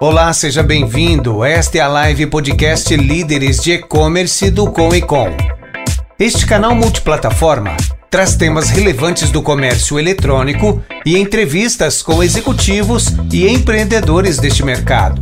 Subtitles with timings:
[0.00, 1.44] Olá, seja bem-vindo.
[1.44, 5.26] Esta é a live podcast Líderes de E-Commerce do Com e Com.
[6.16, 7.76] Este canal multiplataforma
[8.08, 15.20] traz temas relevantes do comércio eletrônico e entrevistas com executivos e empreendedores deste mercado.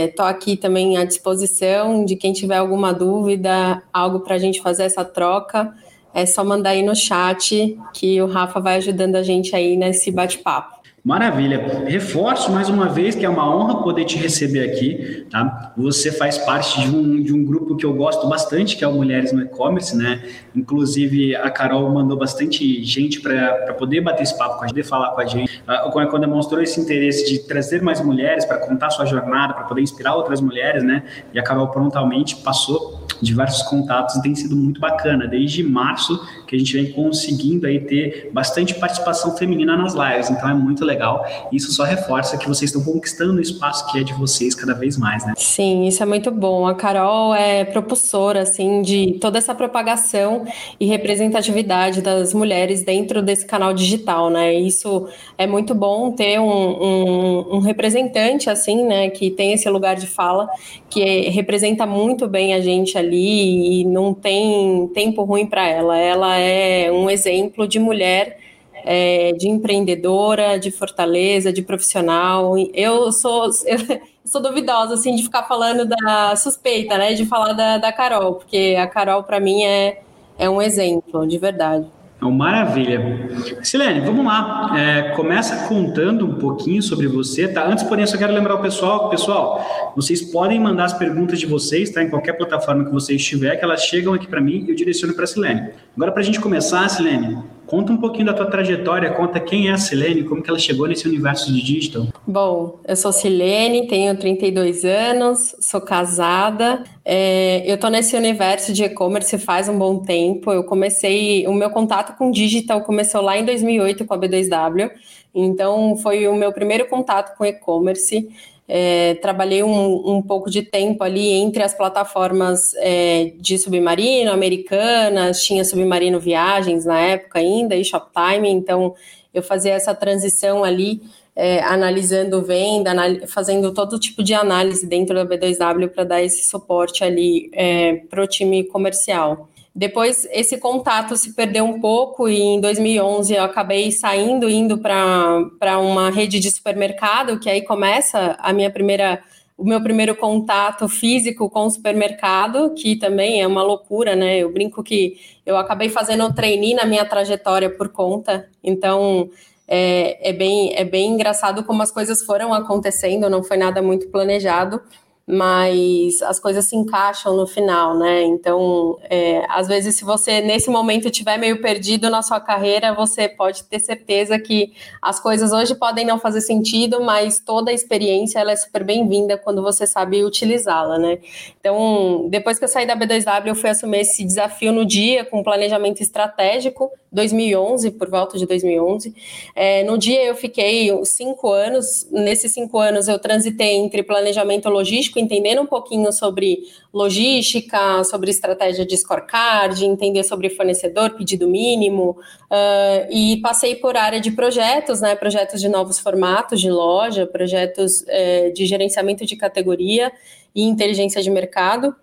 [0.06, 4.61] Estou é, aqui também à disposição de quem tiver alguma dúvida, algo para a gente
[4.61, 5.73] fazer essa troca.
[6.12, 10.11] É só mandar aí no chat que o Rafa vai ajudando a gente aí nesse
[10.11, 10.75] bate-papo.
[11.06, 11.84] Maravilha.
[11.87, 15.72] Reforço mais uma vez que é uma honra poder te receber aqui, tá?
[15.77, 18.93] Você faz parte de um, de um grupo que eu gosto bastante, que é o
[18.93, 20.21] Mulheres no E-Commerce, né?
[20.53, 25.11] Inclusive, a Carol mandou bastante gente para poder bater esse papo com a gente, falar
[25.11, 25.62] com a gente.
[25.93, 30.17] Quando demonstrou esse interesse de trazer mais mulheres para contar sua jornada, para poder inspirar
[30.17, 31.05] outras mulheres, né?
[31.33, 35.28] E a Carol prontamente passou diversos contatos e tem sido muito bacana.
[35.28, 40.49] Desde março que a gente vem conseguindo aí ter bastante participação feminina nas lives, então
[40.49, 41.25] é muito legal.
[41.53, 44.97] Isso só reforça que vocês estão conquistando o espaço que é de vocês cada vez
[44.97, 45.35] mais, né?
[45.37, 46.67] Sim, isso é muito bom.
[46.67, 50.45] A Carol é propulsora, assim, de toda essa propagação
[50.79, 54.55] e representatividade das mulheres dentro desse canal digital, né?
[54.55, 59.97] Isso é muito bom ter um, um, um representante, assim, né, que tem esse lugar
[59.97, 60.49] de fala,
[60.89, 65.97] que representa muito bem a gente ali e não tem tempo ruim para ela.
[65.99, 68.39] Ela é um exemplo de mulher,
[68.85, 72.55] é, de empreendedora, de fortaleza, de profissional.
[72.73, 73.79] Eu sou, eu
[74.25, 77.15] sou duvidosa assim de ficar falando da suspeita, né?
[77.15, 80.03] De falar da, da Carol, porque a Carol para mim é,
[80.39, 81.87] é um exemplo, de verdade.
[82.16, 83.28] Então, maravilha.
[83.62, 84.72] Silene, vamos lá.
[84.77, 87.66] É, começa contando um pouquinho sobre você, tá?
[87.66, 91.44] Antes, porém, eu só quero lembrar o pessoal, pessoal, vocês podem mandar as perguntas de
[91.44, 92.03] vocês, tá?
[92.03, 95.12] Em qualquer plataforma que você estiver, que elas chegam aqui para mim e eu direciono
[95.12, 95.71] para a Silene.
[95.94, 99.72] Agora, para a gente começar, Silene, Conta um pouquinho da tua trajetória, conta quem é
[99.72, 102.06] a Silene, como que ela chegou nesse universo de digital.
[102.27, 106.84] Bom, eu sou Silene, tenho 32 anos, sou casada.
[107.05, 110.53] É, eu tô nesse universo de e-commerce faz um bom tempo.
[110.53, 114.91] Eu comecei, o meu contato com digital começou lá em 2008 com a B2W.
[115.34, 118.29] Então, foi o meu primeiro contato com e-commerce.
[118.69, 125.43] É, trabalhei um, um, pouco de tempo ali entre as plataformas é, de Submarino, Americanas,
[125.43, 128.95] tinha Submarino Viagens na época ainda, e Shoptime, então
[129.33, 131.01] eu fazia essa transição ali,
[131.37, 132.93] é, analisando venda,
[133.29, 138.23] fazendo todo tipo de análise dentro da B2W para dar esse suporte ali é, para
[138.23, 139.49] o time comercial.
[139.76, 145.78] Depois esse contato se perdeu um pouco e em 2011 eu acabei saindo, indo para
[145.78, 149.23] uma rede de supermercado, que aí começa a minha primeira
[149.55, 154.38] o meu primeiro contato físico com o supermercado, que também é uma loucura, né?
[154.38, 159.31] Eu brinco que eu acabei fazendo um trainee na minha trajetória por conta, então
[159.67, 164.08] é, é, bem, é bem engraçado como as coisas foram acontecendo, não foi nada muito
[164.08, 164.81] planejado.
[165.26, 168.23] Mas as coisas se encaixam no final, né?
[168.23, 173.28] Então, é, às vezes, se você nesse momento estiver meio perdido na sua carreira, você
[173.28, 178.38] pode ter certeza que as coisas hoje podem não fazer sentido, mas toda a experiência
[178.38, 181.19] ela é super bem-vinda quando você sabe utilizá-la, né?
[181.58, 185.43] Então, depois que eu saí da B2W, eu fui assumir esse desafio no dia com
[185.43, 189.13] planejamento estratégico, 2011, por volta de 2011.
[189.55, 195.19] É, no dia eu fiquei cinco anos, nesses cinco anos eu transitei entre planejamento logístico
[195.19, 196.59] entendendo um pouquinho sobre
[196.93, 202.11] logística, sobre estratégia de scorecard, entender sobre fornecedor, pedido mínimo,
[202.51, 208.03] uh, e passei por área de projetos, né, projetos de novos formatos de loja, projetos
[208.03, 210.13] uh, de gerenciamento de categoria
[210.55, 211.95] e inteligência de mercado.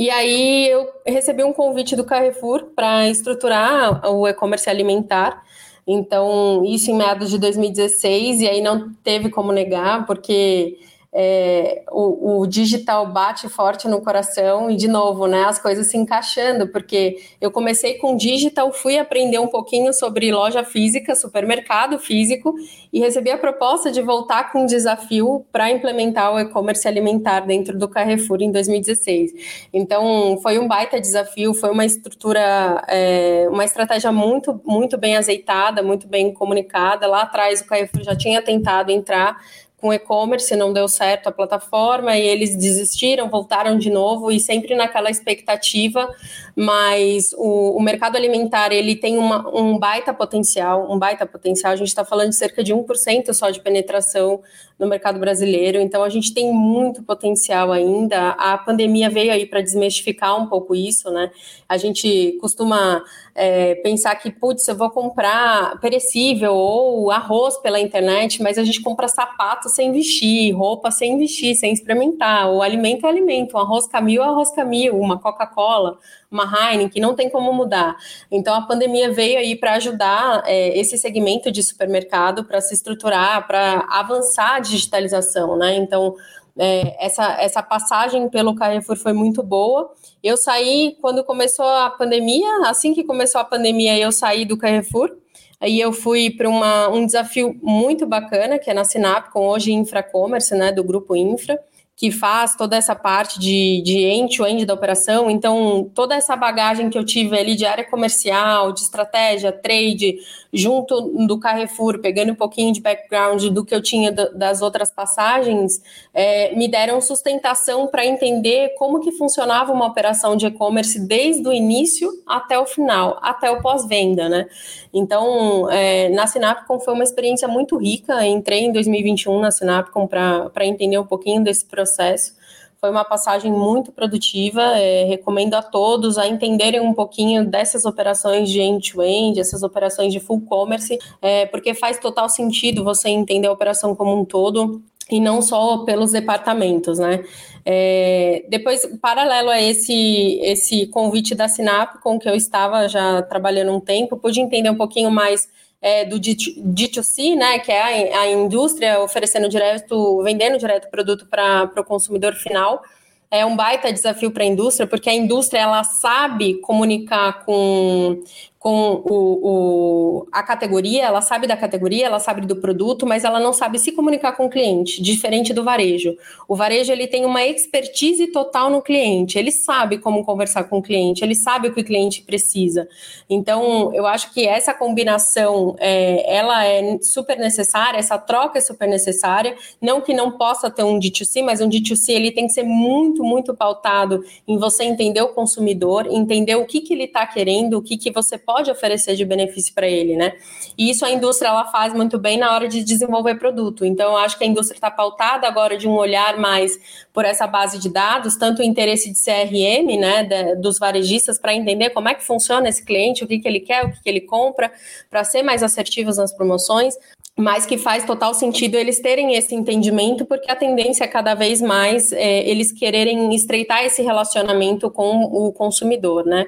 [0.00, 5.44] E aí eu recebi um convite do Carrefour para estruturar o e-commerce alimentar.
[5.86, 10.78] Então, isso em meados de 2016, e aí não teve como negar, porque
[11.12, 15.96] é, o, o, digital bate forte no coração e, de novo, né, as coisas se
[15.96, 22.54] encaixando, porque eu comecei com digital, fui aprender um pouquinho sobre loja física, supermercado físico,
[22.92, 27.76] e recebi a proposta de voltar com um desafio para implementar o e-commerce alimentar dentro
[27.76, 29.32] do Carrefour em 2016.
[29.72, 35.82] Então, foi um baita desafio, foi uma estrutura, é, uma estratégia muito, muito bem azeitada,
[35.82, 37.08] muito bem comunicada.
[37.08, 39.38] Lá atrás, o Carrefour já tinha tentado entrar
[39.80, 44.74] com e-commerce, não deu certo a plataforma e eles desistiram, voltaram de novo e sempre
[44.74, 46.08] naquela expectativa,
[46.54, 51.76] mas o, o mercado alimentar ele tem uma, um baita potencial, um baita potencial, a
[51.76, 54.42] gente está falando de cerca de 1% só de penetração
[54.78, 59.60] no mercado brasileiro, então a gente tem muito potencial ainda, a pandemia veio aí para
[59.60, 61.30] desmistificar um pouco isso, né,
[61.68, 63.02] a gente costuma
[63.42, 68.82] é, pensar que, putz, eu vou comprar perecível ou arroz pela internet, mas a gente
[68.82, 72.50] compra sapato sem vestir, roupa sem vestir, sem experimentar.
[72.50, 75.98] O alimento é alimento, um arroz camil é arroz camil, uma Coca-Cola,
[76.30, 77.96] uma Heineken, não tem como mudar.
[78.30, 83.46] Então a pandemia veio aí para ajudar é, esse segmento de supermercado para se estruturar,
[83.46, 85.76] para avançar a digitalização, né?
[85.76, 86.14] Então
[86.62, 89.90] é, essa, essa passagem pelo Carrefour foi muito boa.
[90.22, 95.16] Eu saí quando começou a pandemia, assim que começou a pandemia, eu saí do Carrefour.
[95.58, 96.48] Aí eu fui para
[96.90, 101.58] um desafio muito bacana, que é na Sinapcom, hoje Infracommerce, né, do grupo Infra
[102.00, 105.30] que faz toda essa parte de, de end-to-end da operação.
[105.30, 110.16] Então, toda essa bagagem que eu tive ali de área comercial, de estratégia, trade,
[110.50, 115.82] junto do Carrefour, pegando um pouquinho de background do que eu tinha das outras passagens,
[116.14, 121.52] é, me deram sustentação para entender como que funcionava uma operação de e-commerce desde o
[121.52, 124.46] início até o final, até o pós-venda, né?
[124.92, 128.26] Então, é, na Sinapcom foi uma experiência muito rica.
[128.26, 132.38] Entrei em 2021 na Sinapcom para entender um pouquinho desse processo processo.
[132.80, 134.62] Foi uma passagem muito produtiva.
[134.62, 140.12] É, recomendo a todos a entenderem um pouquinho dessas operações de end-to-end, -end, essas operações
[140.12, 144.82] de full commerce, é, porque faz total sentido você entender a operação como um todo
[145.10, 147.24] e não só pelos departamentos, né?
[147.66, 153.72] É, depois, paralelo a esse esse convite da Sinap, com que eu estava já trabalhando
[153.72, 155.48] um tempo, pude entender um pouquinho mais
[155.80, 161.26] é, do D2C, né, que é a, a indústria oferecendo direto, vendendo direto o produto
[161.26, 162.82] para o consumidor final,
[163.30, 168.22] é um baita desafio para a indústria, porque a indústria ela sabe comunicar com,
[168.60, 173.40] com o, o, a categoria, ela sabe da categoria, ela sabe do produto, mas ela
[173.40, 176.14] não sabe se comunicar com o cliente, diferente do varejo.
[176.46, 180.82] O varejo ele tem uma expertise total no cliente, ele sabe como conversar com o
[180.82, 182.86] cliente, ele sabe o que o cliente precisa.
[183.30, 188.86] Então, eu acho que essa combinação, é, ela é super necessária, essa troca é super
[188.86, 192.64] necessária, não que não possa ter um D2C, mas um D2C ele tem que ser
[192.64, 197.78] muito, muito pautado em você entender o consumidor, entender o que, que ele está querendo,
[197.78, 200.32] o que, que você pode oferecer de benefício para ele, né?
[200.76, 203.84] E isso a indústria ela faz muito bem na hora de desenvolver produto.
[203.84, 206.78] Então, eu acho que a indústria está pautada agora de um olhar mais
[207.12, 211.54] por essa base de dados, tanto o interesse de CRM, né, de, dos varejistas para
[211.54, 214.08] entender como é que funciona esse cliente, o que, que ele quer, o que, que
[214.08, 214.72] ele compra,
[215.08, 216.94] para ser mais assertivos nas promoções,
[217.40, 221.60] mas que faz total sentido eles terem esse entendimento, porque a tendência é cada vez
[221.60, 226.46] mais é, eles quererem estreitar esse relacionamento com o consumidor, né?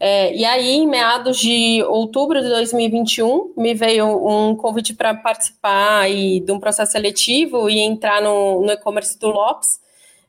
[0.00, 6.00] É, e aí, em meados de outubro de 2021, me veio um convite para participar
[6.00, 9.80] aí de um processo seletivo e entrar no, no e-commerce do Lopes.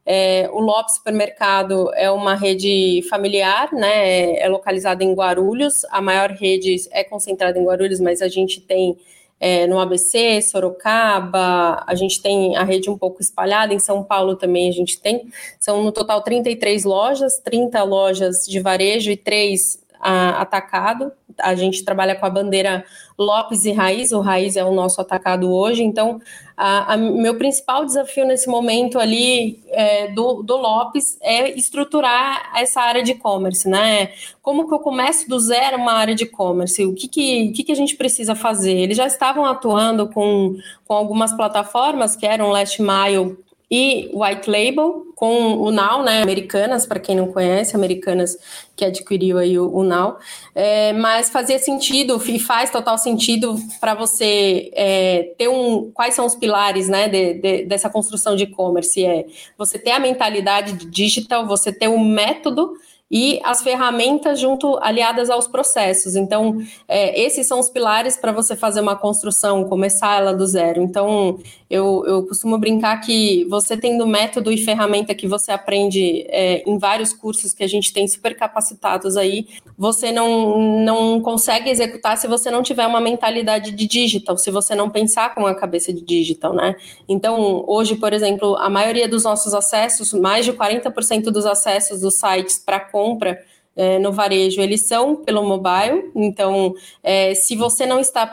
[0.06, 4.36] É, o Lopes Supermercado é uma rede familiar, né?
[4.38, 5.86] É localizada em Guarulhos.
[5.90, 8.98] A maior rede é concentrada em Guarulhos, mas a gente tem
[9.40, 14.36] é, no ABC, Sorocaba, a gente tem a rede um pouco espalhada, em São Paulo
[14.36, 15.28] também a gente tem,
[15.60, 21.12] são no total 33 lojas, 30 lojas de varejo e 3 atacado.
[21.40, 22.86] A gente trabalha com a bandeira
[23.18, 26.20] Lopes e Raiz, o Raiz é o nosso atacado hoje, então
[26.56, 33.02] a, meu principal desafio nesse momento ali é, do, do Lopes é estruturar essa área
[33.02, 34.12] de e-commerce, né?
[34.42, 36.86] Como que eu começo do zero uma área de e-commerce?
[36.86, 38.74] O que que, que que a gente precisa fazer?
[38.74, 40.56] Eles já estavam atuando com,
[40.86, 43.38] com algumas plataformas que eram Last Mile
[43.76, 48.38] e White Label com o Now, né, Americanas, para quem não conhece, Americanas
[48.76, 50.18] que adquiriu aí o, o Now,
[50.54, 56.28] é, mas fazia sentido e faz total sentido para você é, ter um, quais são
[56.28, 59.26] os pilares, né, de, de, dessa construção de e-commerce, é
[59.58, 62.74] você ter a mentalidade de digital, você ter o um método
[63.12, 66.16] e as ferramentas junto aliadas aos processos.
[66.16, 66.58] Então,
[66.88, 70.82] é, esses são os pilares para você fazer uma construção, começar ela do zero.
[70.82, 76.64] Então, eu, eu costumo brincar que você tendo método e ferramenta que você aprende é,
[76.70, 82.18] em vários cursos que a gente tem super capacitados aí, você não, não consegue executar
[82.18, 85.92] se você não tiver uma mentalidade de digital, se você não pensar com a cabeça
[85.92, 86.76] de digital, né?
[87.10, 92.16] Então, hoje, por exemplo, a maioria dos nossos acessos, mais de 40% dos acessos dos
[92.16, 93.40] sites para compra
[93.76, 96.12] é, no varejo, eles são pelo mobile.
[96.16, 98.30] Então, é, se você não está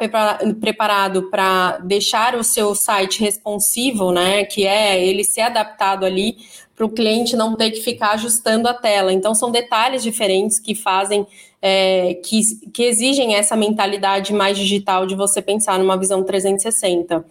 [0.61, 6.37] preparado para deixar o seu site responsivo, né, que é ele ser adaptado ali
[6.77, 9.13] para o cliente não ter que ficar ajustando a tela.
[9.13, 11.27] Então, são detalhes diferentes que fazem,
[11.61, 12.41] é, que,
[12.73, 17.25] que exigem essa mentalidade mais digital de você pensar numa visão 360.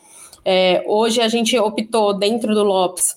[0.45, 3.15] É, hoje a gente optou dentro do Lopes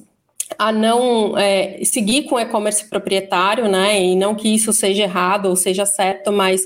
[0.58, 4.00] a não é, seguir com o e-commerce proprietário, né?
[4.02, 6.62] E não que isso seja errado ou seja certo, mas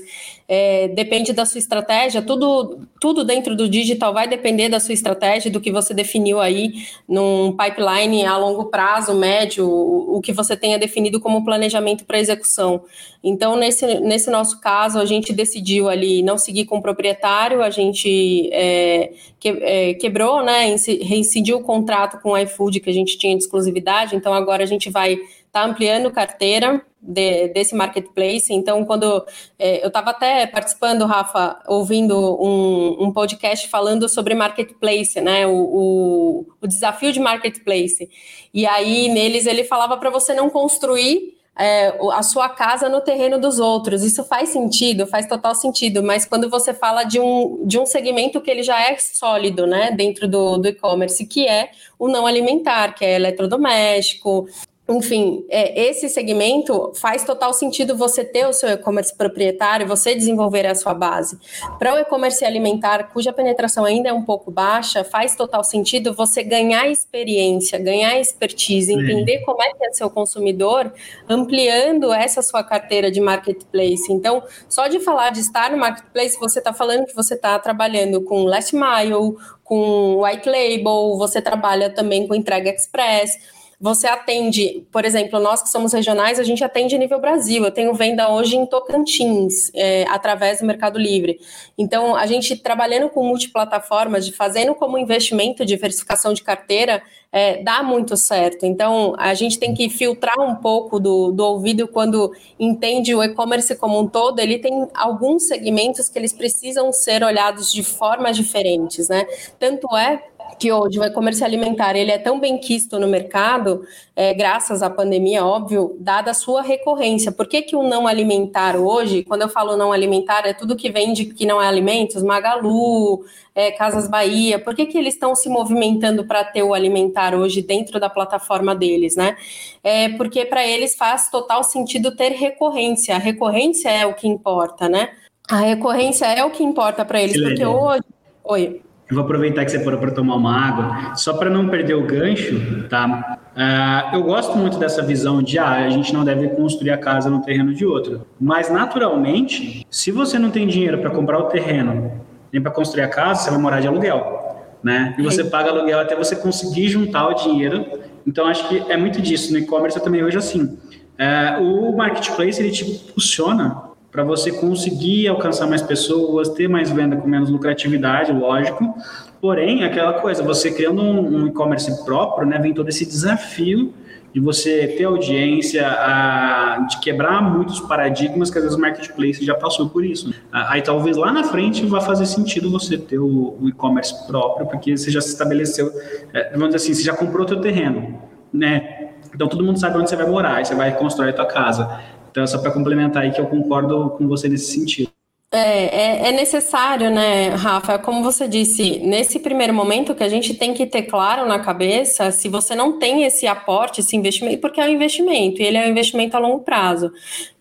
[0.49, 5.51] é, depende da sua estratégia, tudo, tudo dentro do digital vai depender da sua estratégia,
[5.51, 6.71] do que você definiu aí
[7.07, 12.81] num pipeline a longo prazo, médio, o, que você tenha definido como planejamento para execução.
[13.21, 17.69] Então, nesse, nesse nosso caso, a gente decidiu ali não seguir com o proprietário, a
[17.69, 23.17] gente é, que, é, quebrou, né, reincidiu o contrato com o iFood que a gente
[23.17, 28.53] tinha de exclusividade, então agora a gente vai estar tá ampliando carteira de, desse marketplace.
[28.53, 29.25] Então, quando
[29.57, 35.47] é, eu estava até participando, Rafa, ouvindo um, um, podcast falando sobre marketplace, né?
[35.47, 38.09] O, o, o, desafio de marketplace.
[38.53, 41.37] E aí, neles, ele falava para você não construir.
[41.59, 44.03] É, a sua casa no terreno dos outros.
[44.03, 48.39] Isso faz sentido, faz total sentido, mas quando você fala de um, de um segmento
[48.39, 52.93] que ele já é sólido, né, dentro do, do e-commerce, que é o não alimentar,
[52.93, 54.47] que é eletrodoméstico,
[54.89, 60.65] enfim, é, esse segmento faz total sentido você ter o seu e-commerce proprietário, você desenvolver
[60.65, 61.37] a sua base.
[61.77, 66.41] Para o e-commerce alimentar, cuja penetração ainda é um pouco baixa, faz total sentido você
[66.41, 69.01] ganhar experiência, ganhar expertise, Sim.
[69.01, 70.93] entender como é que é seu consumidor,
[71.27, 74.09] ampliando essa sua carteira de marketplace.
[74.09, 78.21] Então, só de falar de estar no marketplace, você está falando que você está trabalhando
[78.21, 85.05] com last mile, com white label, você trabalha também com entrega express você atende, por
[85.05, 87.63] exemplo, nós que somos regionais, a gente atende nível Brasil.
[87.63, 91.39] Eu tenho venda hoje em Tocantins, é, através do Mercado Livre.
[91.77, 97.83] Então, a gente trabalhando com multiplataformas, de fazendo como investimento diversificação de carteira, é, dá
[97.83, 98.65] muito certo.
[98.65, 103.75] Então, a gente tem que filtrar um pouco do, do ouvido quando entende o e-commerce
[103.75, 104.39] como um todo.
[104.39, 109.27] Ele tem alguns segmentos que eles precisam ser olhados de formas diferentes, né?
[109.59, 110.23] Tanto é
[110.59, 113.81] que hoje o e-commerce alimentar ele é tão bem quisto no mercado,
[114.15, 117.31] é, graças à pandemia, óbvio, dada a sua recorrência.
[117.31, 120.89] Por que, que o não alimentar hoje, quando eu falo não alimentar, é tudo que
[120.89, 123.23] vende que não é alimentos, Magalu,
[123.53, 127.61] é, Casas Bahia, por que, que eles estão se movimentando para ter o alimentar hoje
[127.61, 129.35] dentro da plataforma deles, né?
[129.83, 133.15] É porque para eles faz total sentido ter recorrência.
[133.15, 135.09] A recorrência é o que importa, né?
[135.49, 138.03] A recorrência é o que importa para eles, porque hoje.
[138.43, 138.86] Oi.
[139.09, 142.03] Eu vou aproveitar que você parou para tomar uma água, só para não perder o
[142.03, 143.37] gancho, tá?
[143.55, 147.29] Uh, eu gosto muito dessa visão de ah, a gente não deve construir a casa
[147.29, 148.27] no terreno de outro.
[148.39, 152.11] Mas, naturalmente, se você não tem dinheiro para comprar o terreno
[152.51, 155.15] nem para construir a casa, você vai morar de aluguel, né?
[155.17, 157.85] E você paga aluguel até você conseguir juntar o dinheiro.
[158.25, 159.53] Então, acho que é muito disso.
[159.53, 160.77] No e-commerce eu também hoje assim.
[161.17, 167.15] Uh, o marketplace ele te impulsiona para você conseguir alcançar mais pessoas, ter mais venda
[167.15, 168.95] com menos lucratividade, lógico.
[169.39, 173.93] Porém, aquela coisa, você criando um, um e-commerce próprio, né, vem todo esse desafio
[174.33, 179.55] de você ter audiência, a, de quebrar muitos paradigmas que às vezes o marketplace já
[179.55, 180.33] passou por isso.
[180.51, 184.95] Aí talvez lá na frente vá fazer sentido você ter o, o e-commerce próprio, porque
[184.95, 185.91] você já se estabeleceu,
[186.33, 188.21] é, vamos dizer assim, você já comprou o teu terreno,
[188.53, 189.11] né?
[189.33, 191.99] Então todo mundo sabe onde você vai morar, você vai construir a tua casa.
[192.37, 195.09] Então, só para complementar aí que eu concordo com você nesse sentido.
[195.51, 197.97] É, é, é, necessário, né, Rafa?
[197.97, 202.29] Como você disse, nesse primeiro momento que a gente tem que ter claro na cabeça
[202.29, 205.87] se você não tem esse aporte, esse investimento, porque é um investimento, e ele é
[205.87, 207.11] um investimento a longo prazo.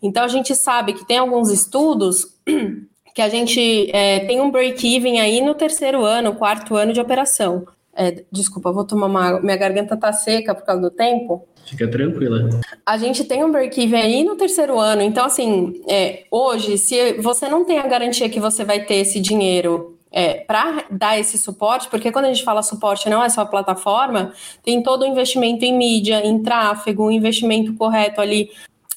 [0.03, 2.37] Então a gente sabe que tem alguns estudos
[3.15, 7.67] que a gente é, tem um break-even aí no terceiro ano, quarto ano de operação.
[7.95, 9.41] É, desculpa, vou tomar uma.
[9.41, 11.49] Minha garganta tá seca por causa do tempo.
[11.67, 12.49] Fica tranquila.
[12.85, 15.03] A gente tem um break-even aí no terceiro ano.
[15.03, 19.21] Então, assim, é, hoje, se você não tem a garantia que você vai ter esse
[19.21, 23.43] dinheiro é, para dar esse suporte, porque quando a gente fala suporte não é só
[23.43, 24.33] a plataforma,
[24.65, 28.51] tem todo o investimento em mídia, em tráfego, o investimento correto ali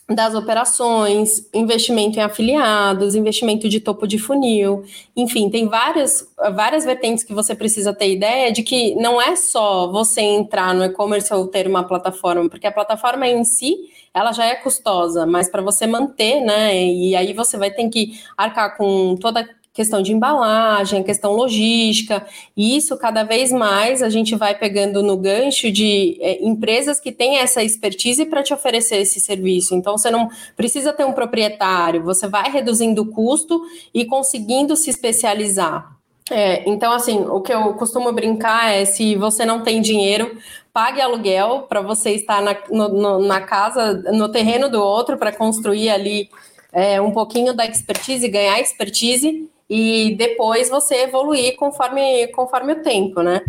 [0.10, 4.84] das operações, investimento em afiliados, investimento de topo de funil,
[5.16, 9.92] enfim, tem várias, várias vertentes que você precisa ter ideia de que não é só
[9.92, 13.76] você entrar no e-commerce ou ter uma plataforma, porque a plataforma em si
[14.14, 16.76] ela já é custosa, mas para você manter, né?
[16.76, 19.48] E aí você vai ter que arcar com toda
[19.80, 25.16] questão de embalagem, questão logística, e isso cada vez mais a gente vai pegando no
[25.16, 29.74] gancho de é, empresas que têm essa expertise para te oferecer esse serviço.
[29.74, 33.62] Então, você não precisa ter um proprietário, você vai reduzindo o custo
[33.94, 35.96] e conseguindo se especializar.
[36.30, 40.38] É, então, assim, o que eu costumo brincar é se você não tem dinheiro,
[40.74, 45.32] pague aluguel para você estar na, no, no, na casa, no terreno do outro, para
[45.32, 46.30] construir ali
[46.74, 53.22] é, um pouquinho da expertise, ganhar expertise e depois você evoluir conforme, conforme o tempo,
[53.22, 53.42] né?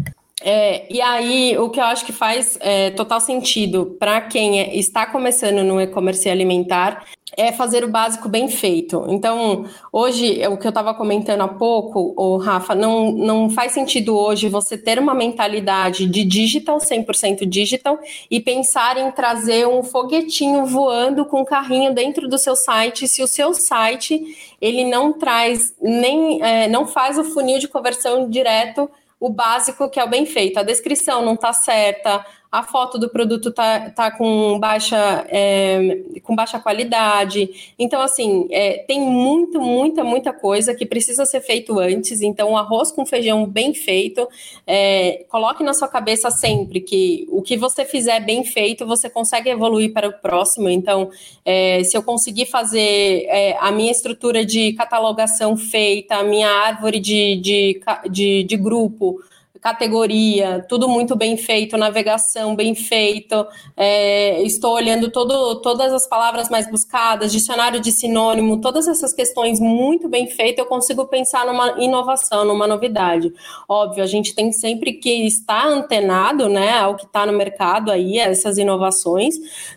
[0.42, 4.74] É, e aí, o que eu acho que faz é, total sentido para quem é,
[4.74, 7.04] está começando no e-commerce alimentar
[7.36, 9.04] é fazer o básico bem feito.
[9.08, 14.16] Então, hoje, o que eu estava comentando há pouco, o Rafa, não, não faz sentido
[14.16, 17.98] hoje você ter uma mentalidade de digital, 100% digital,
[18.30, 23.22] e pensar em trazer um foguetinho voando com um carrinho dentro do seu site, se
[23.22, 24.22] o seu site
[24.60, 30.00] ele não traz nem é, não faz o funil de conversão direto o básico que
[30.00, 30.58] é o bem feito.
[30.58, 36.34] A descrição não está certa, a foto do produto tá, tá com, baixa, é, com
[36.34, 37.72] baixa qualidade.
[37.78, 42.20] Então, assim, é, tem muito, muita, muita coisa que precisa ser feito antes.
[42.20, 44.28] Então, arroz com feijão bem feito,
[44.66, 49.48] é, coloque na sua cabeça sempre que o que você fizer bem feito, você consegue
[49.48, 50.68] evoluir para o próximo.
[50.68, 51.08] Então,
[51.44, 56.98] é, se eu conseguir fazer é, a minha estrutura de catalogação feita, a minha árvore
[56.98, 59.20] de, de, de, de grupo,
[59.60, 63.46] categoria, tudo muito bem feito, navegação bem feito,
[63.76, 69.60] é, estou olhando todo, todas as palavras mais buscadas, dicionário de sinônimo, todas essas questões
[69.60, 73.32] muito bem feitas, eu consigo pensar numa inovação, numa novidade.
[73.68, 78.18] Óbvio, a gente tem sempre que estar antenado né, ao que está no mercado aí,
[78.18, 79.34] essas inovações,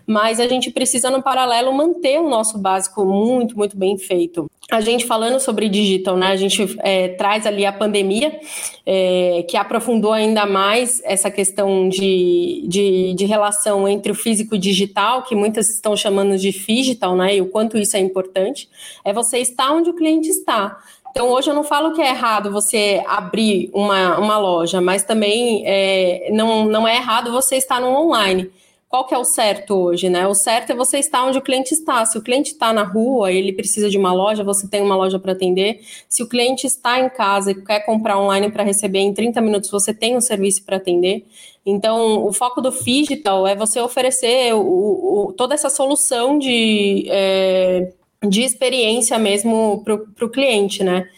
[0.07, 4.81] mas a gente precisa, no paralelo, manter o nosso básico muito, muito bem feito a
[4.81, 6.27] gente falando sobre digital, né?
[6.27, 8.39] A gente é, traz ali a pandemia,
[8.85, 14.57] é, que aprofundou ainda mais essa questão de, de, de, relação entre o físico e
[14.57, 17.35] o digital, que muitas estão chamando de digital, né?
[17.35, 18.69] E o quanto isso é importante.
[19.03, 20.77] É você estar onde o cliente está.
[21.11, 25.61] Então, hoje eu não falo que é errado você abrir uma, uma loja, mas também
[25.65, 28.49] é, não, não é errado você estar no online
[28.93, 30.27] qual que é o certo hoje, né?
[30.27, 32.05] O certo é você estar onde o cliente está.
[32.05, 35.17] Se o cliente está na rua, ele precisa de uma loja, você tem uma loja
[35.17, 35.81] para atender.
[36.07, 39.71] Se o cliente está em casa e quer comprar online para receber em 30 minutos,
[39.71, 41.25] você tem um serviço para atender.
[41.65, 47.93] Então, o foco do Digital é você oferecer o, o, toda essa solução de, é,
[48.21, 51.09] de experiência mesmo para o cliente, né?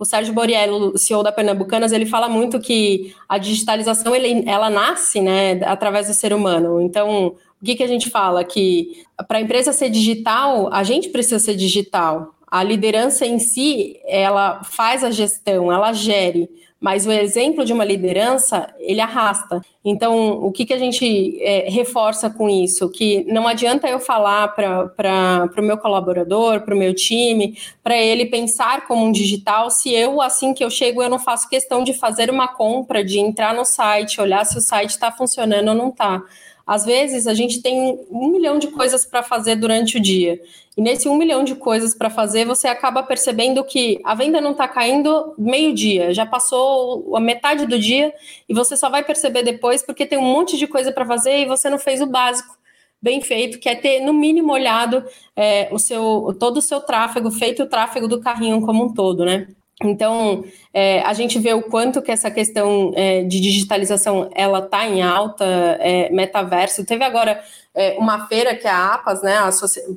[0.00, 5.20] O Sérgio Boriello, CEO da Pernambucanas, ele fala muito que a digitalização ele, ela nasce
[5.20, 6.80] né, através do ser humano.
[6.80, 8.42] Então, o que, que a gente fala?
[8.42, 12.34] Que para a empresa ser digital, a gente precisa ser digital.
[12.50, 16.48] A liderança em si, ela faz a gestão, ela gere
[16.80, 19.60] mas o exemplo de uma liderança, ele arrasta.
[19.84, 22.88] Então, o que, que a gente é, reforça com isso?
[22.90, 28.24] Que não adianta eu falar para o meu colaborador, para o meu time, para ele
[28.26, 31.92] pensar como um digital, se eu, assim que eu chego, eu não faço questão de
[31.92, 35.90] fazer uma compra, de entrar no site, olhar se o site está funcionando ou não
[35.90, 36.22] está.
[36.70, 40.40] Às vezes a gente tem um milhão de coisas para fazer durante o dia.
[40.76, 44.52] E nesse um milhão de coisas para fazer, você acaba percebendo que a venda não
[44.52, 48.14] está caindo meio-dia, já passou a metade do dia
[48.48, 51.44] e você só vai perceber depois porque tem um monte de coisa para fazer e
[51.44, 52.56] você não fez o básico
[53.02, 55.02] bem feito, que é ter, no mínimo, olhado
[55.34, 59.24] é, o seu, todo o seu tráfego, feito o tráfego do carrinho como um todo,
[59.24, 59.48] né?
[59.82, 64.86] Então, é, a gente vê o quanto que essa questão é, de digitalização ela está
[64.86, 66.84] em alta, é, metaverso.
[66.84, 67.42] Teve agora
[67.74, 69.38] é, uma feira que é a APAS, né,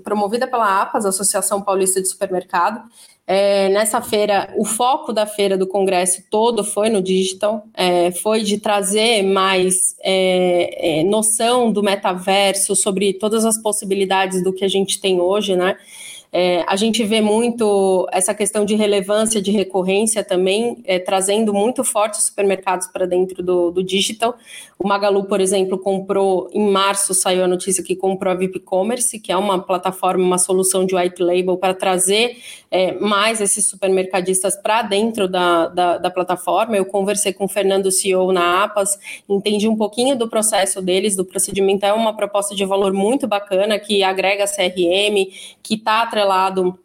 [0.02, 2.82] promovida pela APAS, Associação Paulista de Supermercado.
[3.28, 7.64] É, nessa feira, o foco da feira do congresso todo foi no digital,
[8.22, 9.96] foi de trazer mais
[11.06, 15.78] noção do metaverso, sobre todas as possibilidades do que a gente tem hoje, né?
[16.36, 21.84] É, a gente vê muito essa questão de relevância, de recorrência também, é, trazendo muito
[21.84, 24.36] forte os supermercados para dentro do, do, digital.
[24.80, 29.20] O Magalu, por exemplo, comprou, em março saiu a notícia que comprou a VIP Commerce,
[29.20, 32.36] que é uma plataforma, uma solução de white label para trazer
[32.74, 36.76] é, mais esses supermercadistas para dentro da, da, da, plataforma.
[36.76, 38.98] Eu conversei com o Fernando, CEO na APAS,
[39.30, 41.86] entendi um pouquinho do processo deles, do procedimento.
[41.86, 45.32] É uma proposta de valor muito bacana que agrega CRM,
[45.62, 46.80] que está atrelado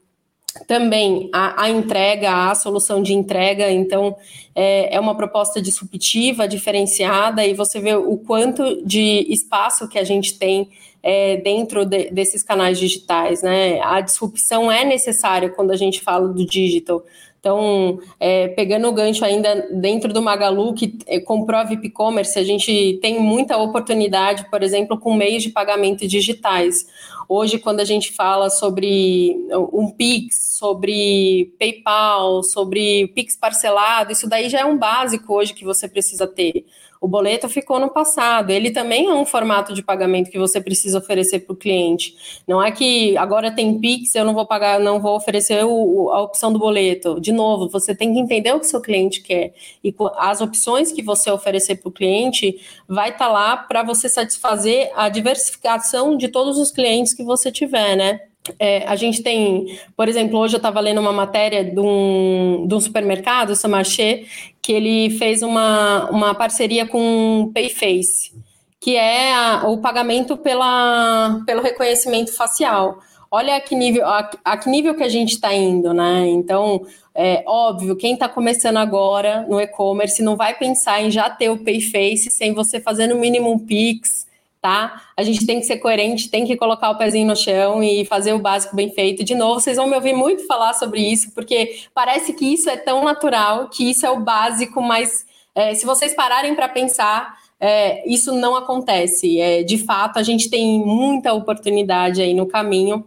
[0.66, 4.14] também a, a, entrega, a solução de entrega, então
[4.54, 10.04] é, é, uma proposta disruptiva, diferenciada, e você vê o quanto de espaço que a
[10.04, 10.68] gente tem
[11.02, 13.80] é, dentro de, desses canais digitais, né?
[13.82, 17.02] A disrupção é necessária quando a gente fala do digital.
[17.40, 22.38] Então, é, pegando o gancho ainda dentro do Magalu, que é, comprou a VIP Commerce,
[22.38, 26.86] a gente tem muita oportunidade, por exemplo, com meios de pagamento digitais.
[27.28, 29.36] Hoje, quando a gente fala sobre
[29.72, 35.64] um Pix, sobre PayPal, sobre Pix parcelado, isso daí já é um básico hoje que
[35.64, 36.64] você precisa ter.
[37.00, 38.50] O boleto ficou no passado.
[38.50, 42.42] Ele também é um formato de pagamento que você precisa oferecer para o cliente.
[42.46, 46.22] Não é que agora tem Pix, eu não vou pagar, não vou oferecer o, a
[46.22, 47.20] opção do boleto.
[47.20, 49.54] De novo, você tem que entender o que seu cliente quer.
[49.82, 54.08] E as opções que você oferecer para o cliente vai estar tá lá para você
[54.08, 58.20] satisfazer a diversificação de todos os clientes que você tiver, né?
[58.58, 62.74] É, a gente tem, por exemplo, hoje eu estava lendo uma matéria de um, de
[62.74, 64.24] um supermercado, Samarché,
[64.68, 68.34] que ele fez uma, uma parceria com Payface,
[68.78, 72.98] que é a, o pagamento pela, pelo reconhecimento facial.
[73.30, 76.28] Olha a que nível, a, a que nível que a gente está indo, né?
[76.28, 76.82] Então,
[77.14, 81.64] é óbvio, quem está começando agora no e-commerce não vai pensar em já ter o
[81.64, 84.26] Payface sem você fazer no mínimo um Pix,
[84.60, 85.02] tá?
[85.16, 88.32] A gente tem que ser coerente, tem que colocar o pezinho no chão e fazer
[88.32, 89.24] o básico bem feito.
[89.24, 92.76] De novo, vocês vão me ouvir muito falar sobre isso, porque parece que isso é
[92.76, 98.08] tão natural, que isso é o básico, mas é, se vocês pararem para pensar, é,
[98.08, 99.40] isso não acontece.
[99.40, 103.04] É, de fato, a gente tem muita oportunidade aí no caminho.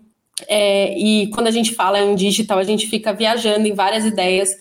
[0.47, 4.55] É, e quando a gente fala em digital, a gente fica viajando em várias ideias,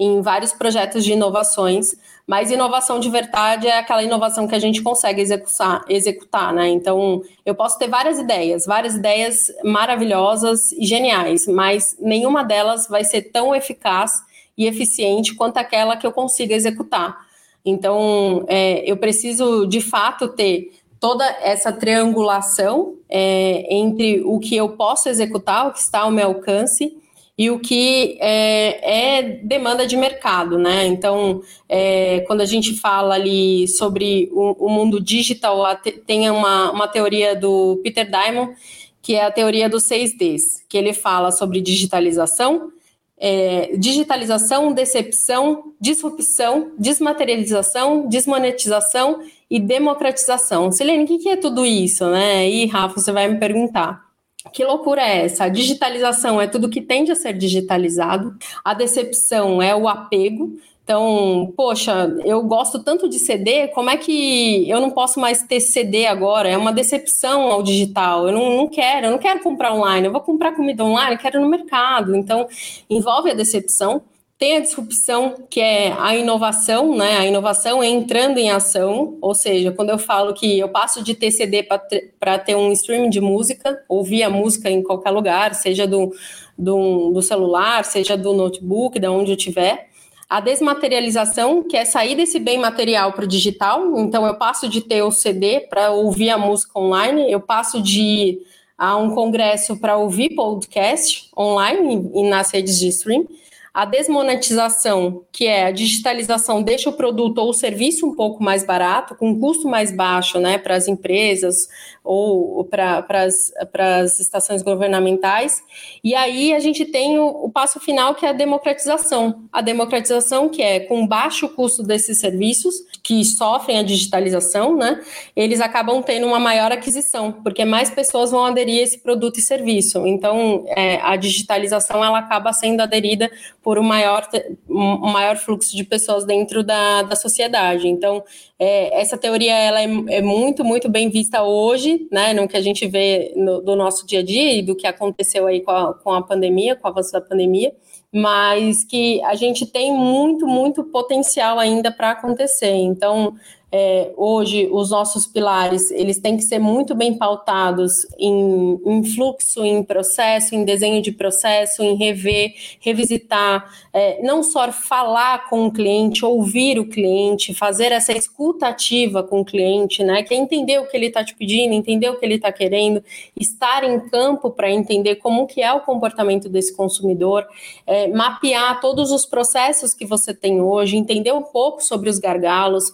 [0.00, 1.94] em vários projetos de inovações.
[2.26, 6.68] Mas inovação de verdade é aquela inovação que a gente consegue executar, executar, né?
[6.68, 13.04] Então, eu posso ter várias ideias, várias ideias maravilhosas e geniais, mas nenhuma delas vai
[13.04, 14.12] ser tão eficaz
[14.56, 17.18] e eficiente quanto aquela que eu consiga executar.
[17.64, 24.70] Então, é, eu preciso de fato ter toda essa triangulação é, entre o que eu
[24.70, 26.96] posso executar, o que está ao meu alcance,
[27.40, 30.84] e o que é, é demanda de mercado, né?
[30.84, 35.64] Então, é, quando a gente fala ali sobre o, o mundo digital,
[36.06, 38.54] tem uma, uma teoria do Peter Diamond,
[39.00, 42.70] que é a teoria dos seis Ds, que ele fala sobre digitalização,
[43.16, 50.70] é, digitalização, decepção, disrupção, desmaterialização, desmonetização e democratização.
[50.70, 52.46] Silene, o que é tudo isso, né?
[52.50, 54.09] E Rafa, você vai me perguntar.
[54.52, 55.44] Que loucura é essa?
[55.44, 60.58] A digitalização é tudo que tende a ser digitalizado, a decepção é o apego.
[60.82, 65.60] Então, poxa, eu gosto tanto de CD, como é que eu não posso mais ter
[65.60, 66.48] CD agora?
[66.48, 68.26] É uma decepção ao digital.
[68.26, 71.18] Eu não, não quero, eu não quero comprar online, eu vou comprar comida online, eu
[71.18, 72.16] quero no mercado.
[72.16, 72.48] Então,
[72.88, 74.02] envolve a decepção.
[74.40, 77.18] Tem a disrupção, que é a inovação, né?
[77.18, 81.14] A inovação é entrando em ação, ou seja, quando eu falo que eu passo de
[81.14, 85.86] ter CD para ter um streaming de música, ouvir a música em qualquer lugar, seja
[85.86, 86.10] do,
[86.56, 89.90] do, do celular, seja do notebook, de onde eu estiver.
[90.26, 94.80] A desmaterialização, que é sair desse bem material para o digital, então eu passo de
[94.80, 98.38] ter o CD para ouvir a música online, eu passo de ir
[98.78, 103.26] a um congresso para ouvir podcast online e nas redes de stream
[103.72, 108.64] a desmonetização, que é a digitalização, deixa o produto ou o serviço um pouco mais
[108.64, 111.68] barato, com um custo mais baixo né, para as empresas
[112.02, 115.62] ou para as estações governamentais.
[116.02, 119.44] E aí a gente tem o, o, passo final, que é a democratização.
[119.52, 125.00] A democratização, que é com baixo custo desses serviços, que sofrem a digitalização, né,
[125.36, 129.42] eles acabam tendo uma maior aquisição, porque mais pessoas vão aderir a esse produto e
[129.42, 130.06] serviço.
[130.06, 133.30] Então, é, a digitalização ela acaba sendo aderida
[133.62, 134.26] por um maior,
[134.68, 137.88] um maior fluxo de pessoas dentro da, da sociedade.
[137.88, 138.22] Então,
[138.58, 142.60] é, essa teoria ela é, é, muito, muito bem vista hoje, né, no que a
[142.62, 145.94] gente vê no, do nosso dia a dia e do que aconteceu aí com a,
[145.94, 147.72] com a pandemia, com o avanço da pandemia,
[148.12, 152.74] mas que a gente tem muito, muito potencial ainda para acontecer.
[152.74, 153.34] Então,
[153.72, 159.64] é, hoje os nossos pilares eles têm que ser muito bem pautados em, em fluxo,
[159.64, 165.72] em processo, em desenho de processo, em rever, revisitar, é, não só falar com o
[165.72, 170.22] cliente, ouvir o cliente, fazer essa escuta ativa com o cliente, né?
[170.22, 173.02] Que é entender o que ele está te pedindo, entender o que ele está querendo,
[173.38, 177.46] estar em campo para entender como que é o comportamento desse consumidor,
[177.86, 182.92] é, mapear todos os processos que você tem hoje, entender um pouco sobre os gargalos.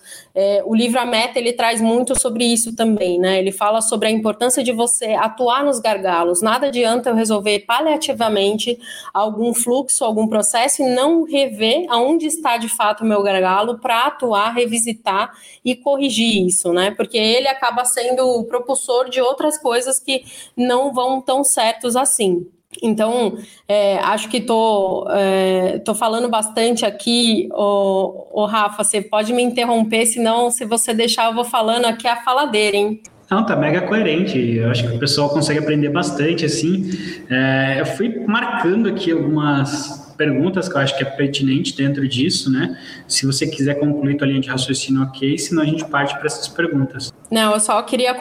[0.68, 3.38] O livro A Meta ele traz muito sobre isso também, né?
[3.38, 6.42] Ele fala sobre a importância de você atuar nos gargalos.
[6.42, 8.76] Nada adianta eu resolver paliativamente
[9.14, 14.06] algum fluxo, algum processo e não rever aonde está de fato o meu gargalo para
[14.06, 15.32] atuar, revisitar
[15.64, 16.90] e corrigir isso, né?
[16.90, 20.24] Porque ele acaba sendo o propulsor de outras coisas que
[20.56, 22.44] não vão tão certos assim.
[22.82, 29.42] Então, é, acho que estou é, tô falando bastante aqui, o, Rafa, você pode me
[29.42, 33.00] interromper, senão, se você deixar, eu vou falando aqui a faladeira, hein?
[33.30, 34.38] Não, tá mega coerente.
[34.38, 36.90] Eu acho que o pessoal consegue aprender bastante, assim.
[37.28, 42.50] É, eu fui marcando aqui algumas perguntas que eu acho que é pertinente dentro disso,
[42.50, 42.78] né?
[43.08, 46.46] Se você quiser concluir tua linha de raciocínio, ok, senão a gente parte para essas
[46.46, 47.12] perguntas.
[47.28, 48.14] Não, eu só queria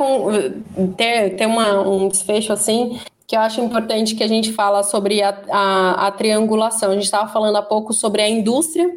[0.97, 5.21] ter, ter uma, um desfecho assim que eu acho importante que a gente fala sobre
[5.21, 6.91] a, a, a triangulação.
[6.91, 8.87] A gente estava falando há pouco sobre a indústria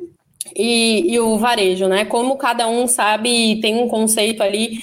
[0.55, 2.05] e, e, o varejo, né?
[2.05, 4.83] Como cada um sabe, tem um conceito ali,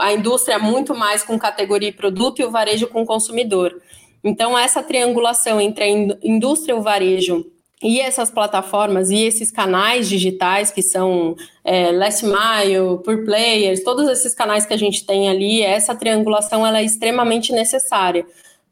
[0.00, 3.74] a indústria muito mais com categoria e produto e o varejo com consumidor.
[4.22, 7.44] Então, essa triangulação entre a indústria e o varejo
[7.82, 14.08] e essas plataformas e esses canais digitais que são é, Last Mile, Pure Players, todos
[14.08, 18.26] esses canais que a gente tem ali, essa triangulação ela é extremamente necessária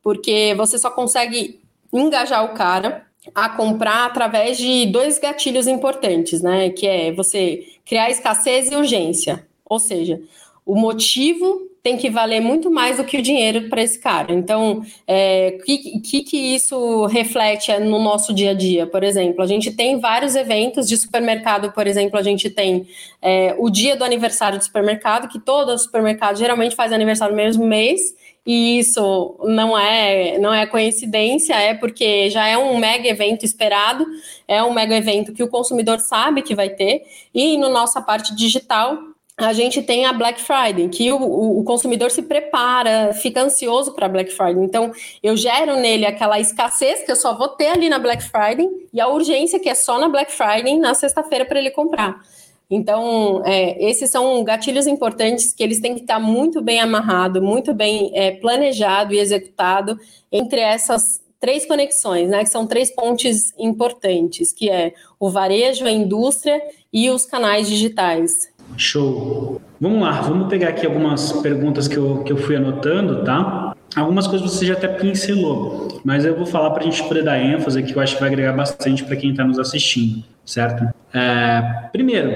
[0.05, 1.59] porque você só consegue
[1.91, 6.69] engajar o cara a comprar através de dois gatilhos importantes, né?
[6.69, 9.47] Que é você criar escassez e urgência.
[9.65, 10.21] Ou seja,
[10.67, 14.33] o motivo tem que valer muito mais do que o dinheiro para esse cara.
[14.33, 18.87] Então, o é, que, que, que isso reflete no nosso dia a dia?
[18.87, 22.87] Por exemplo, a gente tem vários eventos de supermercado, por exemplo, a gente tem
[23.21, 27.67] é, o dia do aniversário do supermercado, que todo supermercado geralmente faz aniversário no mesmo
[27.67, 28.15] mês,
[28.47, 34.05] e isso não é, não é coincidência, é porque já é um mega evento esperado,
[34.47, 37.03] é um mega evento que o consumidor sabe que vai ter,
[37.35, 38.99] e no nossa parte digital,
[39.37, 44.09] a gente tem a Black Friday, que o, o consumidor se prepara, fica ansioso para
[44.09, 44.63] Black Friday.
[44.63, 48.69] Então, eu gero nele aquela escassez que eu só vou ter ali na Black Friday
[48.93, 52.21] e a urgência que é só na Black Friday na sexta-feira para ele comprar.
[52.71, 57.75] Então, é, esses são gatilhos importantes que eles têm que estar muito bem amarrado, muito
[57.75, 59.99] bem é, planejado e executado
[60.33, 62.39] entre essas três conexões, né?
[62.39, 68.51] Que são três pontes importantes, que é o varejo, a indústria e os canais digitais.
[68.79, 69.61] Show.
[69.79, 73.77] Vamos lá, vamos pegar aqui algumas perguntas que eu, que eu fui anotando, tá?
[73.95, 77.39] Algumas coisas você já até pincelou, mas eu vou falar para a gente poder dar
[77.39, 80.85] ênfase que eu acho que vai agregar bastante para quem está nos assistindo, certo?
[81.13, 82.31] É, primeiro,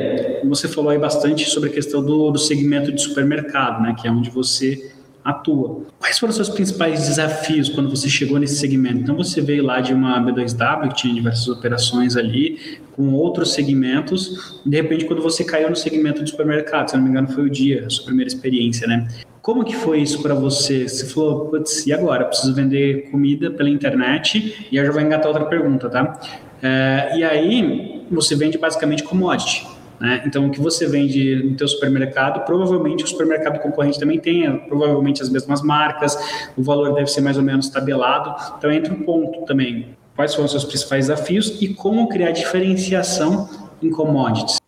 [0.48, 4.10] você falou aí bastante sobre a questão do, do segmento de supermercado, né, que é
[4.10, 4.92] onde você
[5.24, 5.82] atua.
[5.98, 9.00] Quais foram os seus principais desafios quando você chegou nesse segmento?
[9.00, 14.60] Então, você veio lá de uma B2W, que tinha diversas operações ali, com outros segmentos,
[14.64, 17.50] de repente, quando você caiu no segmento de supermercado, se não me engano, foi o
[17.50, 19.06] dia, a sua primeira experiência, né?
[19.42, 20.88] Como que foi isso para você?
[20.88, 22.24] Você falou, putz, e agora?
[22.24, 24.66] Preciso vender comida pela internet?
[24.70, 26.20] E eu já vou engatar outra pergunta, tá?
[26.62, 29.66] É, e aí, você vende basicamente commodity.
[30.00, 30.22] Né?
[30.26, 35.22] Então, o que você vende no teu supermercado, provavelmente o supermercado concorrente também tenha, provavelmente
[35.22, 36.16] as mesmas marcas,
[36.56, 38.34] o valor deve ser mais ou menos tabelado.
[38.56, 39.96] Então, entra um ponto também.
[40.14, 43.48] Quais foram os seus principais desafios e como criar diferenciação
[43.80, 44.58] em commodities?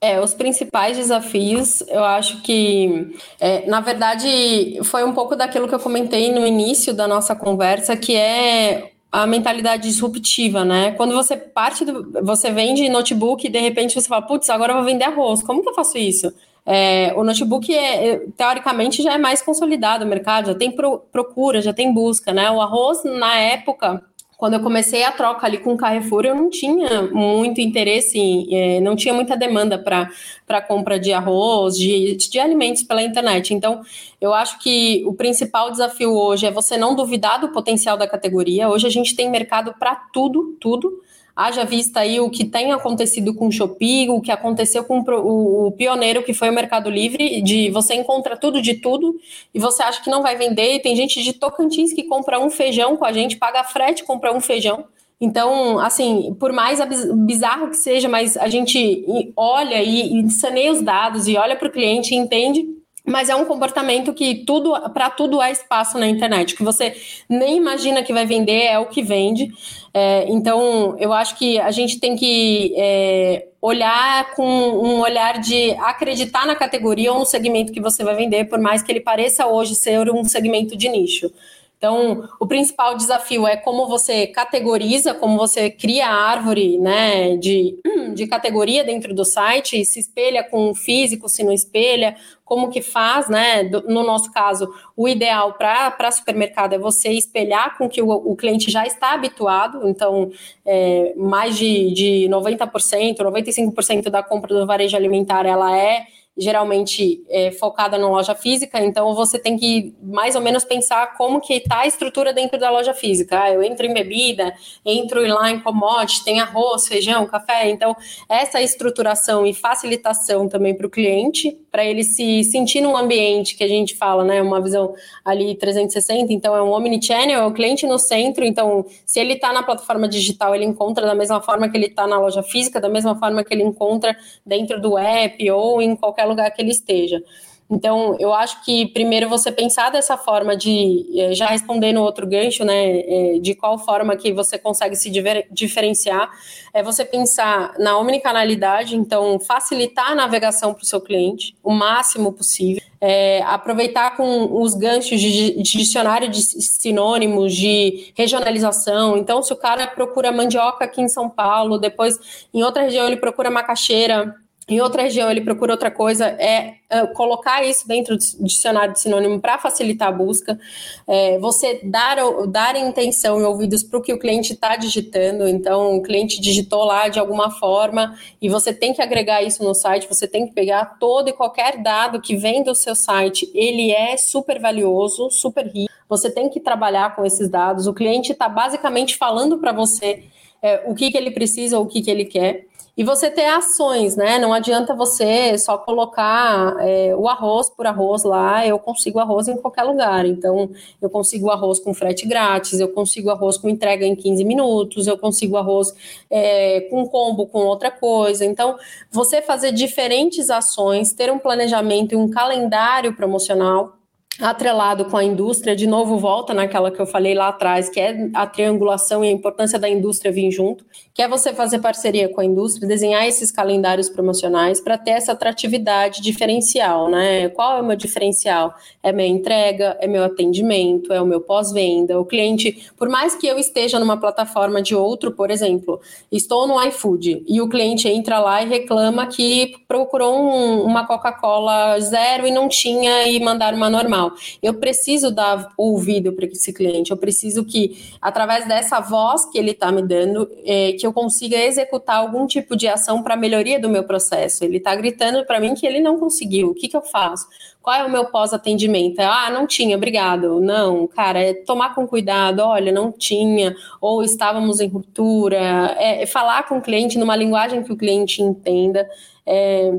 [0.00, 5.74] É, os principais desafios, eu acho que, é, na verdade, foi um pouco daquilo que
[5.74, 10.92] eu comentei no início da nossa conversa, que é a mentalidade disruptiva, né?
[10.92, 12.22] Quando você parte do.
[12.22, 15.42] Você vende notebook e de repente você fala, putz, agora eu vou vender arroz.
[15.42, 16.32] Como que eu faço isso?
[16.70, 20.98] É, o notebook, é, é, teoricamente, já é mais consolidado o mercado, já tem pro,
[21.10, 22.50] procura, já tem busca, né?
[22.50, 24.02] O arroz, na época,
[24.38, 28.46] quando eu comecei a troca ali com o Carrefour, eu não tinha muito interesse, em,
[28.54, 33.52] é, não tinha muita demanda para compra de arroz, de, de alimentos pela internet.
[33.52, 33.82] Então,
[34.20, 38.68] eu acho que o principal desafio hoje é você não duvidar do potencial da categoria.
[38.68, 41.02] Hoje a gente tem mercado para tudo, tudo
[41.38, 45.70] haja vista aí o que tem acontecido com o Shopee, o que aconteceu com o,
[45.70, 49.14] pioneiro que foi o Mercado Livre, de você encontra tudo de tudo
[49.54, 52.50] e você acha que não vai vender, e tem gente de Tocantins que compra um
[52.50, 54.84] feijão com a gente, paga frete, compra um feijão.
[55.20, 56.80] Então, assim, por mais
[57.24, 59.04] bizarro que seja, mas a gente
[59.36, 62.66] olha e, e saneia os dados e olha para o cliente e entende
[63.08, 66.94] mas é um comportamento que tudo para tudo há espaço na internet, que você
[67.28, 69.50] nem imagina que vai vender é o que vende.
[69.92, 75.72] É, então, eu acho que a gente tem que é, olhar com um olhar de
[75.80, 79.46] acreditar na categoria ou no segmento que você vai vender, por mais que ele pareça
[79.46, 81.32] hoje ser um segmento de nicho.
[81.78, 87.78] Então, o principal desafio é como você categoriza, como você cria a árvore né, de,
[88.14, 92.82] de categoria dentro do site, se espelha com o físico, se não espelha, como que
[92.82, 93.62] faz, né?
[93.62, 98.70] No nosso caso, o ideal para supermercado é você espelhar com que o, o cliente
[98.72, 100.32] já está habituado, então
[100.66, 106.06] é, mais de, de 90%, 95% da compra do varejo alimentar ela é
[106.38, 111.40] geralmente é, focada na loja física, então você tem que mais ou menos pensar como
[111.40, 113.42] que está a estrutura dentro da loja física.
[113.42, 117.68] Ah, eu entro em bebida, entro lá em commodity, tem arroz, feijão, café.
[117.68, 117.96] Então,
[118.28, 123.64] essa estruturação e facilitação também para o cliente, para ele se sentir num ambiente que
[123.64, 127.86] a gente fala, né, uma visão ali 360, então é um omnichannel, é o cliente
[127.86, 131.76] no centro, então se ele está na plataforma digital, ele encontra da mesma forma que
[131.76, 135.82] ele está na loja física, da mesma forma que ele encontra dentro do app ou
[135.82, 137.22] em qualquer lugar que ele esteja.
[137.70, 142.64] Então, eu acho que primeiro você pensar dessa forma de, eh, já respondendo outro gancho,
[142.64, 145.10] né, eh, de qual forma que você consegue se
[145.50, 146.30] diferenciar,
[146.72, 152.32] é você pensar na omnicanalidade, então facilitar a navegação para o seu cliente o máximo
[152.32, 159.16] possível, é, aproveitar com os ganchos de, de dicionário de sinônimos, de regionalização.
[159.18, 162.18] Então, se o cara procura mandioca aqui em São Paulo, depois
[162.52, 164.34] em outra região ele procura macaxeira,
[164.68, 169.00] em outra região ele procura outra coisa, é, é colocar isso dentro do dicionário de
[169.00, 170.58] sinônimo para facilitar a busca,
[171.06, 172.16] é, você dar,
[172.48, 176.84] dar intenção e ouvidos para o que o cliente está digitando, então o cliente digitou
[176.84, 180.54] lá de alguma forma e você tem que agregar isso no site, você tem que
[180.54, 185.66] pegar todo e qualquer dado que vem do seu site, ele é super valioso, super
[185.66, 190.24] rico, você tem que trabalhar com esses dados, o cliente está basicamente falando para você
[190.62, 192.66] é, o que, que ele precisa ou o que, que ele quer,
[192.98, 194.40] e você ter ações, né?
[194.40, 199.56] Não adianta você só colocar é, o arroz por arroz lá, eu consigo arroz em
[199.56, 200.26] qualquer lugar.
[200.26, 200.68] Então,
[201.00, 205.16] eu consigo arroz com frete grátis, eu consigo arroz com entrega em 15 minutos, eu
[205.16, 205.94] consigo arroz
[206.28, 208.44] é, com combo com outra coisa.
[208.44, 208.76] Então,
[209.12, 213.97] você fazer diferentes ações, ter um planejamento e um calendário promocional
[214.40, 218.30] atrelado com a indústria, de novo volta naquela que eu falei lá atrás, que é
[218.34, 222.40] a triangulação e a importância da indústria vir junto, que é você fazer parceria com
[222.40, 227.48] a indústria, desenhar esses calendários promocionais para ter essa atratividade diferencial, né?
[227.48, 228.72] Qual é o meu diferencial?
[229.02, 232.20] É minha entrega, é meu atendimento, é o meu pós-venda.
[232.20, 236.80] O cliente, por mais que eu esteja numa plataforma de outro, por exemplo, estou no
[236.84, 242.52] iFood e o cliente entra lá e reclama que procurou um, uma Coca-Cola zero e
[242.52, 244.27] não tinha e mandar uma normal.
[244.62, 249.72] Eu preciso dar ouvido para esse cliente, eu preciso que, através dessa voz que ele
[249.72, 253.88] está me dando, é, que eu consiga executar algum tipo de ação para melhoria do
[253.88, 254.64] meu processo.
[254.64, 256.70] Ele está gritando para mim que ele não conseguiu.
[256.70, 257.46] O que, que eu faço?
[257.82, 259.20] Qual é o meu pós-atendimento?
[259.20, 260.60] Ah, não tinha, obrigado.
[260.60, 262.60] Não, cara, é tomar com cuidado.
[262.60, 265.96] Olha, não tinha, ou estávamos em ruptura.
[265.98, 269.08] É, é falar com o cliente numa linguagem que o cliente entenda.
[269.46, 269.92] É,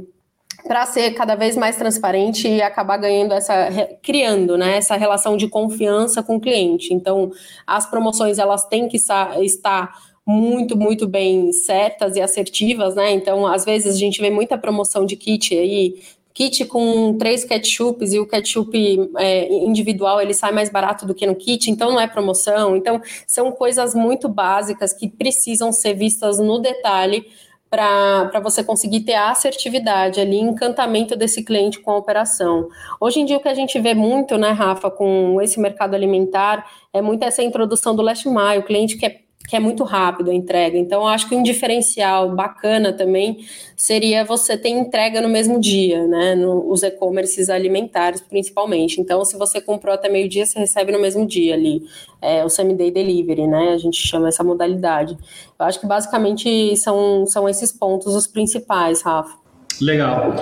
[0.66, 3.70] para ser cada vez mais transparente e acabar ganhando essa
[4.02, 6.94] criando, né, essa relação de confiança com o cliente.
[6.94, 7.32] Então,
[7.66, 9.92] as promoções elas têm que estar
[10.26, 13.12] muito, muito bem certas e assertivas, né?
[13.12, 15.96] Então, às vezes a gente vê muita promoção de kit aí,
[16.36, 21.26] kit com três ketchups e o ketchup é, individual ele sai mais barato do que
[21.26, 22.76] no kit, então não é promoção.
[22.76, 27.26] Então, são coisas muito básicas que precisam ser vistas no detalhe
[27.70, 32.68] para você conseguir ter a assertividade ali, encantamento desse cliente com a operação.
[33.00, 36.66] Hoje em dia, o que a gente vê muito, né, Rafa, com esse mercado alimentar,
[36.92, 40.34] é muito essa introdução do last mile, o cliente quer que é muito rápido a
[40.34, 40.78] entrega.
[40.78, 43.40] Então, acho que um diferencial bacana também
[43.76, 46.36] seria você ter entrega no mesmo dia, né?
[46.36, 49.02] Nos e-commerces alimentares, principalmente.
[49.02, 51.82] Então, se você comprou até meio-dia, você recebe no mesmo dia ali.
[52.22, 53.70] É, o same-day delivery, né?
[53.74, 55.18] A gente chama essa modalidade.
[55.60, 59.36] Eu acho que basicamente são, são esses pontos os principais, Rafa.
[59.82, 60.36] Legal.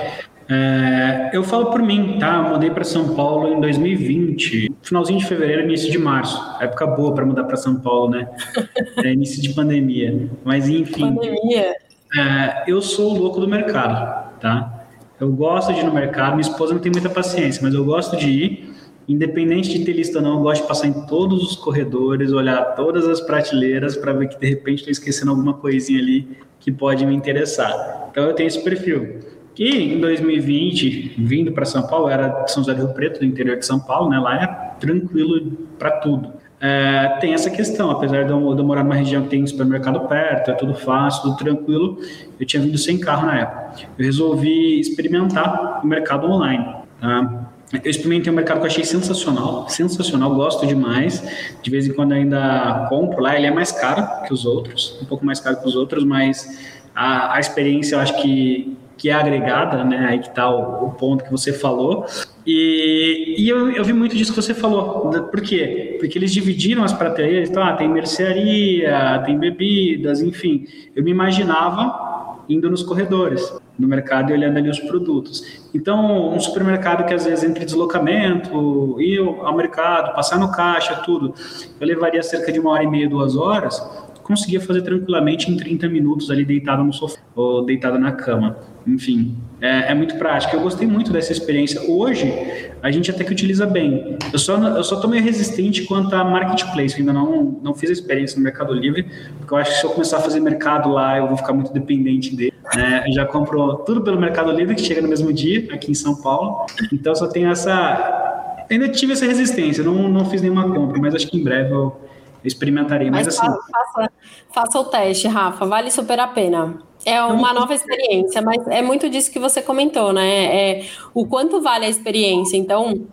[0.50, 2.44] É, eu falo por mim, tá?
[2.46, 6.42] Eu mudei para São Paulo em 2020, finalzinho de fevereiro, início de março.
[6.62, 8.28] Época boa para mudar para São Paulo, né?
[9.04, 10.30] É, início de pandemia.
[10.44, 11.14] Mas enfim.
[11.14, 11.76] Pandemia.
[12.16, 14.86] É, eu sou o louco do mercado, tá?
[15.20, 16.36] Eu gosto de ir no mercado.
[16.36, 18.74] Minha esposa não tem muita paciência, mas eu gosto de ir.
[19.08, 22.76] Independente de ter lista ou não, eu gosto de passar em todos os corredores, olhar
[22.76, 27.06] todas as prateleiras para ver que de repente estou esquecendo alguma coisinha ali que pode
[27.06, 28.08] me interessar.
[28.12, 29.20] Então eu tenho esse perfil.
[29.58, 33.58] E em 2020, vindo para São Paulo, era São José do Rio Preto, do interior
[33.58, 34.20] de São Paulo, né?
[34.20, 34.48] Lá é
[34.80, 36.34] tranquilo para tudo.
[36.60, 40.08] É, tem essa questão, apesar de eu, de eu, morar numa região que tem supermercado
[40.08, 42.00] perto, é tudo fácil, tudo tranquilo,
[42.40, 43.88] eu tinha vindo sem carro na época.
[43.98, 46.66] Eu resolvi experimentar o mercado online.
[47.00, 47.52] Tá?
[47.84, 51.24] Eu experimentei um mercado que eu achei sensacional, sensacional, gosto demais.
[51.62, 55.06] De vez em quando ainda compro lá, ele é mais caro que os outros, um
[55.06, 56.58] pouco mais caro que os outros, mas
[56.96, 60.08] a, a experiência eu acho que que é agregada, né?
[60.10, 62.06] Aí que está o, o, ponto que você falou.
[62.46, 65.10] E, e eu, eu, vi muito disso que você falou.
[65.10, 65.98] Por quê?
[66.00, 70.66] Porque eles dividiram as prateleiras, então, ah, tem mercearia, tem bebidas, enfim.
[70.96, 75.68] Eu me imaginava indo nos corredores no mercado e olhando ali os produtos.
[75.74, 81.34] Então, um supermercado que às vezes entre deslocamento, ir ao mercado, passar no caixa, tudo,
[81.80, 83.80] eu levaria cerca de uma hora e meia, duas horas,
[84.28, 88.58] conseguia fazer tranquilamente em 30 minutos ali deitado no sofá ou deitado na cama
[88.88, 90.56] enfim, é, é, muito prático.
[90.56, 91.82] Eu gostei muito dessa experiência.
[91.92, 92.34] Hoje,
[92.82, 94.18] a gente até que utiliza bem.
[94.32, 96.94] Eu só, eu só tô meio resistente quanto a marketplace.
[96.94, 99.06] Eu ainda não, não fiz a experiência no Mercado Livre,
[99.38, 101.74] porque eu acho que se eu começar a fazer mercado lá, eu vou ficar muito
[101.74, 102.54] dependente dele.
[102.74, 103.04] Né?
[103.08, 106.16] Eu já compro tudo pelo Mercado Livre, que chega no mesmo dia, aqui em São
[106.16, 106.66] Paulo.
[106.92, 108.64] Então, só tenho essa.
[108.70, 112.07] Ainda tive essa resistência, não, não fiz nenhuma compra, mas acho que em breve eu
[112.44, 113.10] experimentarei.
[113.10, 113.48] Mas, mas assim.
[113.72, 114.12] Faça,
[114.54, 116.80] faça o teste, Rafa, vale super a pena.
[117.06, 120.72] É uma nova experiência, mas é muito disso que você comentou, né?
[120.80, 122.58] É o quanto vale a experiência.
[122.58, 123.08] Então,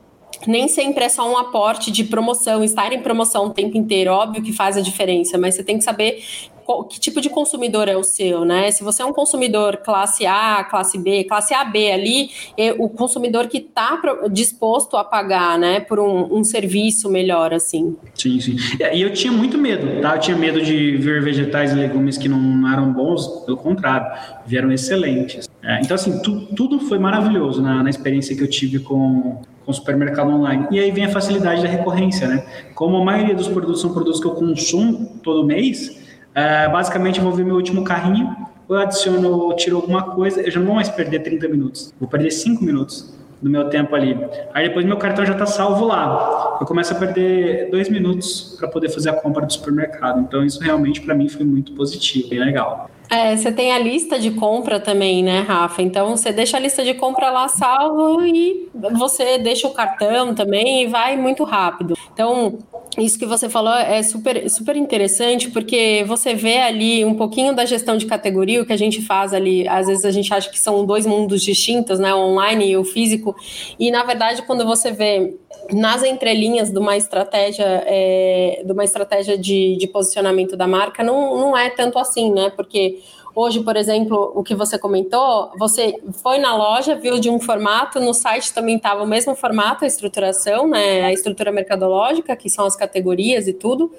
[0.47, 4.43] nem sempre é só um aporte de promoção, estar em promoção o tempo inteiro, óbvio
[4.43, 6.23] que faz a diferença, mas você tem que saber
[6.65, 8.71] qual, que tipo de consumidor é o seu, né?
[8.71, 13.47] Se você é um consumidor classe A, classe B, classe AB ali, é o consumidor
[13.49, 17.97] que está disposto a pagar, né, por um, um, serviço melhor, assim.
[18.15, 18.57] Sim, sim.
[18.93, 20.17] E eu tinha muito medo, tá?
[20.17, 24.07] Eu tinha medo de ver vegetais e legumes que não eram bons, pelo contrário,
[24.47, 25.49] vieram excelentes.
[25.63, 29.71] É, então, assim, tu, tudo foi maravilhoso na, na experiência que eu tive com, com
[29.71, 30.67] o supermercado online.
[30.71, 32.45] E aí vem a facilidade da recorrência, né?
[32.75, 36.03] Como a maioria dos produtos são produtos que eu consumo todo mês,
[36.35, 38.35] é, basicamente, eu vou ver meu último carrinho,
[38.69, 42.09] eu adiciono, eu tiro alguma coisa, eu já não vou mais perder 30 minutos, vou
[42.09, 44.19] perder 5 minutos do meu tempo ali.
[44.55, 46.57] Aí depois meu cartão já está salvo lá.
[46.59, 50.21] Eu começo a perder dois minutos para poder fazer a compra do supermercado.
[50.21, 52.91] Então isso realmente para mim foi muito positivo, bem legal.
[53.11, 55.83] É, você tem a lista de compra também, né, Rafa?
[55.83, 60.83] Então você deixa a lista de compra lá salvo e você deixa o cartão também
[60.83, 61.97] e vai muito rápido.
[62.13, 62.59] Então,
[62.99, 67.65] isso que você falou é super, super interessante, porque você vê ali um pouquinho da
[67.65, 70.59] gestão de categoria, o que a gente faz ali, às vezes a gente acha que
[70.59, 73.35] são dois mundos distintos, né, o online e o físico,
[73.79, 75.37] e na verdade quando você vê
[75.73, 81.39] nas entrelinhas de uma estratégia, é, de uma estratégia de, de posicionamento da marca, não,
[81.39, 83.01] não é tanto assim, né, porque
[83.37, 87.99] Hoje, por exemplo, o que você comentou, você foi na loja, viu de um formato,
[87.99, 92.65] no site também estava o mesmo formato, a estruturação, né, a estrutura mercadológica, que são
[92.65, 93.91] as categorias e tudo.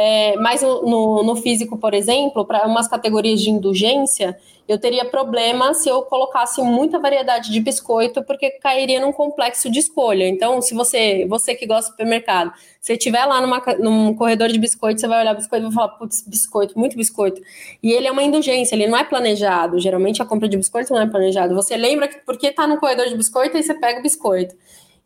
[0.00, 4.38] É, mas no, no físico, por exemplo, para umas categorias de indulgência,
[4.68, 9.80] eu teria problema se eu colocasse muita variedade de biscoito, porque cairia num complexo de
[9.80, 10.28] escolha.
[10.28, 14.58] Então, se você, você que gosta do supermercado, se estiver lá numa, num corredor de
[14.60, 17.42] biscoito, você vai olhar biscoito e vai falar, putz, biscoito, muito biscoito.
[17.82, 19.80] E ele é uma indulgência, ele não é planejado.
[19.80, 21.56] Geralmente a compra de biscoito não é planejado.
[21.56, 24.54] Você lembra que porque está no corredor de biscoito, aí você pega o biscoito.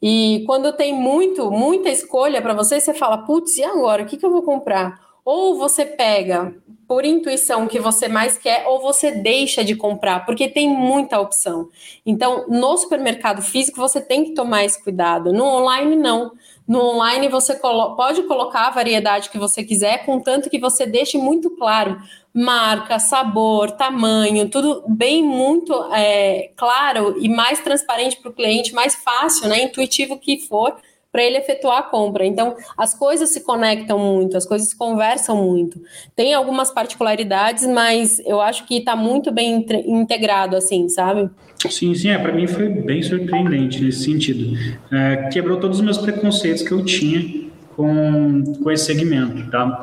[0.02, 4.02] E quando tem muito, muita escolha para você, você fala, putz, e agora?
[4.02, 5.12] O que, que eu vou comprar?
[5.24, 6.54] ou você pega
[6.86, 11.68] por intuição que você mais quer, ou você deixa de comprar, porque tem muita opção.
[12.04, 15.32] Então, no supermercado físico, você tem que tomar esse cuidado.
[15.32, 16.32] No online, não.
[16.68, 21.50] No online, você pode colocar a variedade que você quiser, contanto que você deixe muito
[21.56, 21.98] claro
[22.34, 28.94] marca, sabor, tamanho, tudo bem muito é, claro e mais transparente para o cliente, mais
[28.94, 30.74] fácil, né, intuitivo que for
[31.12, 32.24] para ele efetuar a compra.
[32.24, 35.78] Então, as coisas se conectam muito, as coisas conversam muito.
[36.16, 41.28] Tem algumas particularidades, mas eu acho que está muito bem integrado, assim, sabe?
[41.68, 44.56] Sim, sim, é, para mim foi bem surpreendente nesse sentido.
[44.90, 49.82] É, quebrou todos os meus preconceitos que eu tinha com, com esse segmento, tá?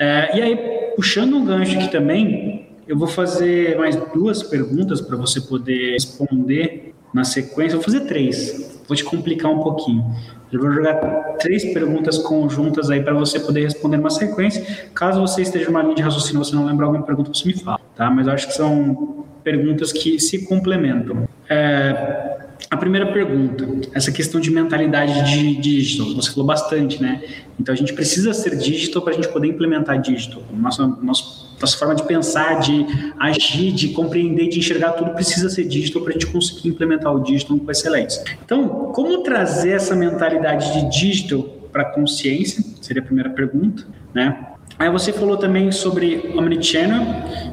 [0.00, 0.56] É, e aí,
[0.96, 6.94] puxando um gancho aqui também, eu vou fazer mais duas perguntas para você poder responder
[7.12, 7.74] na sequência.
[7.74, 10.10] Eu vou fazer três, vou te complicar um pouquinho.
[10.50, 10.94] Eu vou jogar
[11.38, 14.88] três perguntas conjuntas aí para você poder responder numa sequência.
[14.94, 17.78] Caso você esteja numa linha de raciocínio você não lembrar alguma pergunta, você me fala,
[17.94, 18.10] tá?
[18.10, 21.28] Mas eu acho que são perguntas que se complementam.
[21.46, 27.22] É, a primeira pergunta, essa questão de mentalidade de digital, você falou bastante, né?
[27.58, 30.42] Então a gente precisa ser digital para a gente poder implementar digital.
[30.52, 32.86] Nossa, nossa, nossa forma de pensar, de
[33.18, 37.22] agir, de compreender, de enxergar tudo precisa ser digital para a gente conseguir implementar o
[37.22, 38.24] digital com excelência.
[38.44, 41.42] Então, como trazer essa mentalidade de digital
[41.72, 42.64] para a consciência?
[42.80, 44.46] Seria a primeira pergunta, né?
[44.78, 47.04] Aí você falou também sobre omnichannel,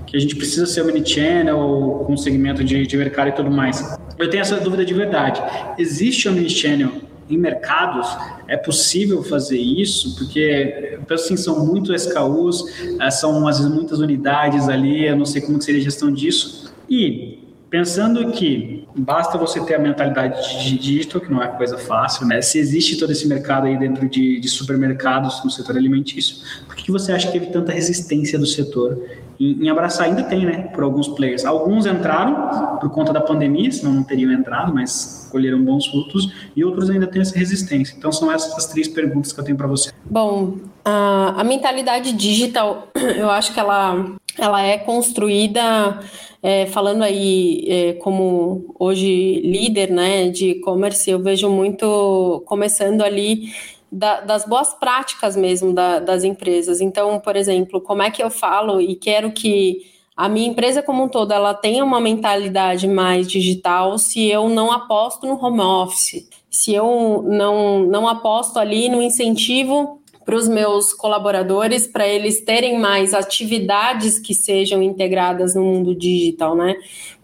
[0.05, 3.96] que a gente precisa ser omnichannel com segmento de, de mercado e tudo mais.
[4.17, 5.41] Eu tenho essa dúvida de verdade.
[5.77, 6.91] Existe omnichannel
[7.29, 8.07] em mercados?
[8.47, 10.15] É possível fazer isso?
[10.15, 12.63] Porque eu penso assim, são muito SKUs,
[12.99, 16.73] eh, são vezes muitas unidades ali, eu não sei como seria a gestão disso.
[16.89, 17.39] E
[17.69, 22.41] pensando que basta você ter a mentalidade de digital, que não é coisa fácil, né?
[22.41, 26.91] Se existe todo esse mercado aí dentro de, de supermercados no setor alimentício, por que
[26.91, 28.97] você acha que teve tanta resistência do setor
[29.39, 30.07] em, em, abraçar?
[30.07, 30.69] Ainda tem, né?
[30.73, 31.45] Por alguns players.
[31.45, 36.63] Alguns entraram por conta da pandemia, senão não teriam entrado, mas colheram bons frutos, e
[36.63, 37.95] outros ainda têm essa resistência.
[37.97, 39.91] Então, são essas as três perguntas que eu tenho para você.
[40.05, 45.99] Bom, a, a mentalidade digital, eu acho que ela, ela é construída
[46.41, 53.49] é, falando aí é, como hoje líder né, de e-commerce, eu vejo muito começando ali
[53.91, 56.81] da, das boas práticas mesmo da, das empresas.
[56.81, 59.81] Então, por exemplo, como é que eu falo e quero que
[60.15, 64.71] a minha empresa como um todo ela tenha uma mentalidade mais digital se eu não
[64.71, 69.96] aposto no home office, se eu não, não aposto ali no incentivo
[70.27, 76.53] para os meus colaboradores, para eles terem mais atividades que sejam integradas no mundo digital,
[76.53, 76.75] né?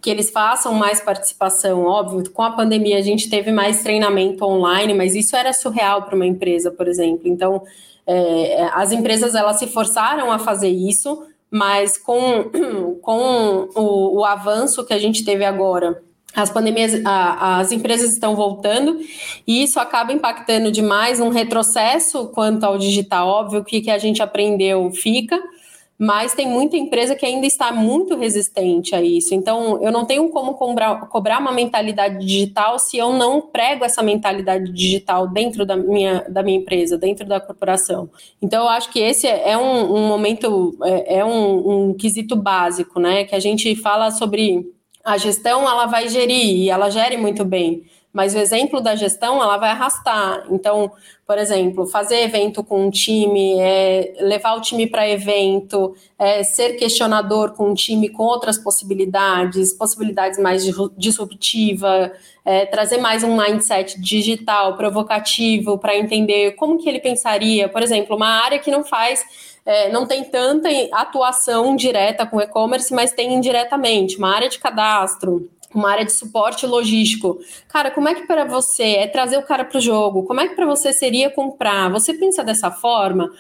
[0.02, 2.32] Que eles façam mais participação, óbvio.
[2.32, 6.26] Com a pandemia a gente teve mais treinamento online, mas isso era surreal para uma
[6.26, 7.28] empresa, por exemplo.
[7.28, 7.64] Então,
[8.08, 12.46] é, as empresas elas se forçaram a fazer isso, mas com,
[13.04, 16.02] com o, o avanço que a gente teve agora
[16.36, 19.00] as pandemias, a, as empresas estão voltando
[19.46, 23.28] e isso acaba impactando demais um retrocesso quanto ao digital.
[23.28, 25.40] Óbvio que que a gente aprendeu fica,
[25.98, 29.36] mas tem muita empresa que ainda está muito resistente a isso.
[29.36, 34.02] Então, eu não tenho como cobrar, cobrar uma mentalidade digital se eu não prego essa
[34.02, 38.10] mentalidade digital dentro da minha, da minha empresa, dentro da corporação.
[38.42, 43.00] Então, eu acho que esse é um, um momento, é, é um, um quesito básico,
[43.00, 43.24] né?
[43.24, 44.74] Que a gente fala sobre
[45.04, 47.84] a gestão ela vai gerir e ela gere muito bem,
[48.14, 50.46] mas o exemplo da gestão ela vai arrastar.
[50.52, 50.92] Então,
[51.26, 56.74] por exemplo, fazer evento com um time, é, levar o time para evento, é, ser
[56.74, 60.64] questionador com um time com outras possibilidades, possibilidades mais
[60.96, 62.12] disruptiva,
[62.46, 67.68] é, trazer mais um mindset digital, provocativo, para entender como que ele pensaria.
[67.68, 69.26] Por exemplo, uma área que não faz
[69.66, 75.50] é, não tem tanta atuação direta com e-commerce, mas tem indiretamente, uma área de cadastro,
[75.74, 77.40] uma área de suporte logístico.
[77.68, 80.24] Cara, como é que para você é trazer o cara para o jogo?
[80.24, 81.92] Como é que para você seria comprar?
[81.92, 83.32] Você pensa dessa forma?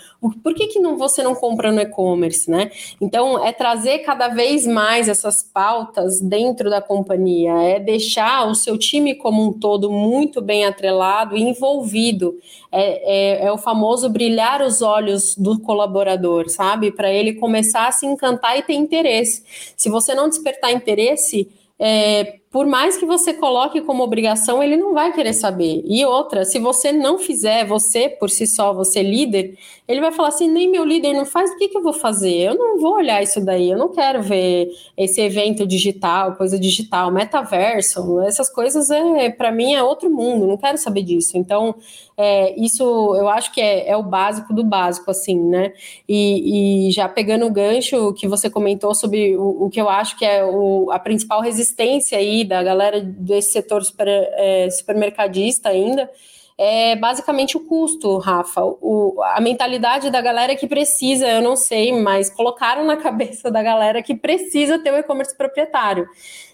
[0.42, 2.72] Por que, que não, você não compra no e-commerce, né?
[3.00, 8.78] Então, é trazer cada vez mais essas pautas dentro da companhia, é deixar o seu
[8.78, 12.38] time como um todo muito bem atrelado e envolvido.
[12.72, 16.92] É, é, é o famoso brilhar os olhos do colaborador, sabe?
[16.92, 19.44] Para ele começar a se encantar e ter interesse.
[19.78, 21.50] Se você não despertar interesse,
[21.86, 25.84] é, por mais que você coloque como obrigação, ele não vai querer saber.
[25.86, 30.30] E outra, se você não fizer, você por si só, você líder, ele vai falar
[30.30, 32.32] assim: nem meu líder não faz, o que, que eu vou fazer?
[32.32, 37.12] Eu não vou olhar isso daí, eu não quero ver esse evento digital, coisa digital,
[37.12, 41.38] metaverso, essas coisas é para mim é outro mundo, não quero saber disso.
[41.38, 41.76] Então,
[42.18, 42.84] é, isso
[43.16, 45.74] eu acho que é, é, o básico do básico, assim, né?
[46.07, 50.18] E, e, já pegando o gancho que você comentou sobre o, o que eu acho
[50.18, 56.09] que é o, a principal resistência aí da galera desse setor super, é, supermercadista ainda,
[56.58, 58.64] é basicamente o custo, Rafa.
[58.64, 63.64] O, a mentalidade da galera que precisa, eu não sei, mas colocaram na cabeça da
[63.64, 66.08] galera que precisa ter o e-commerce proprietário.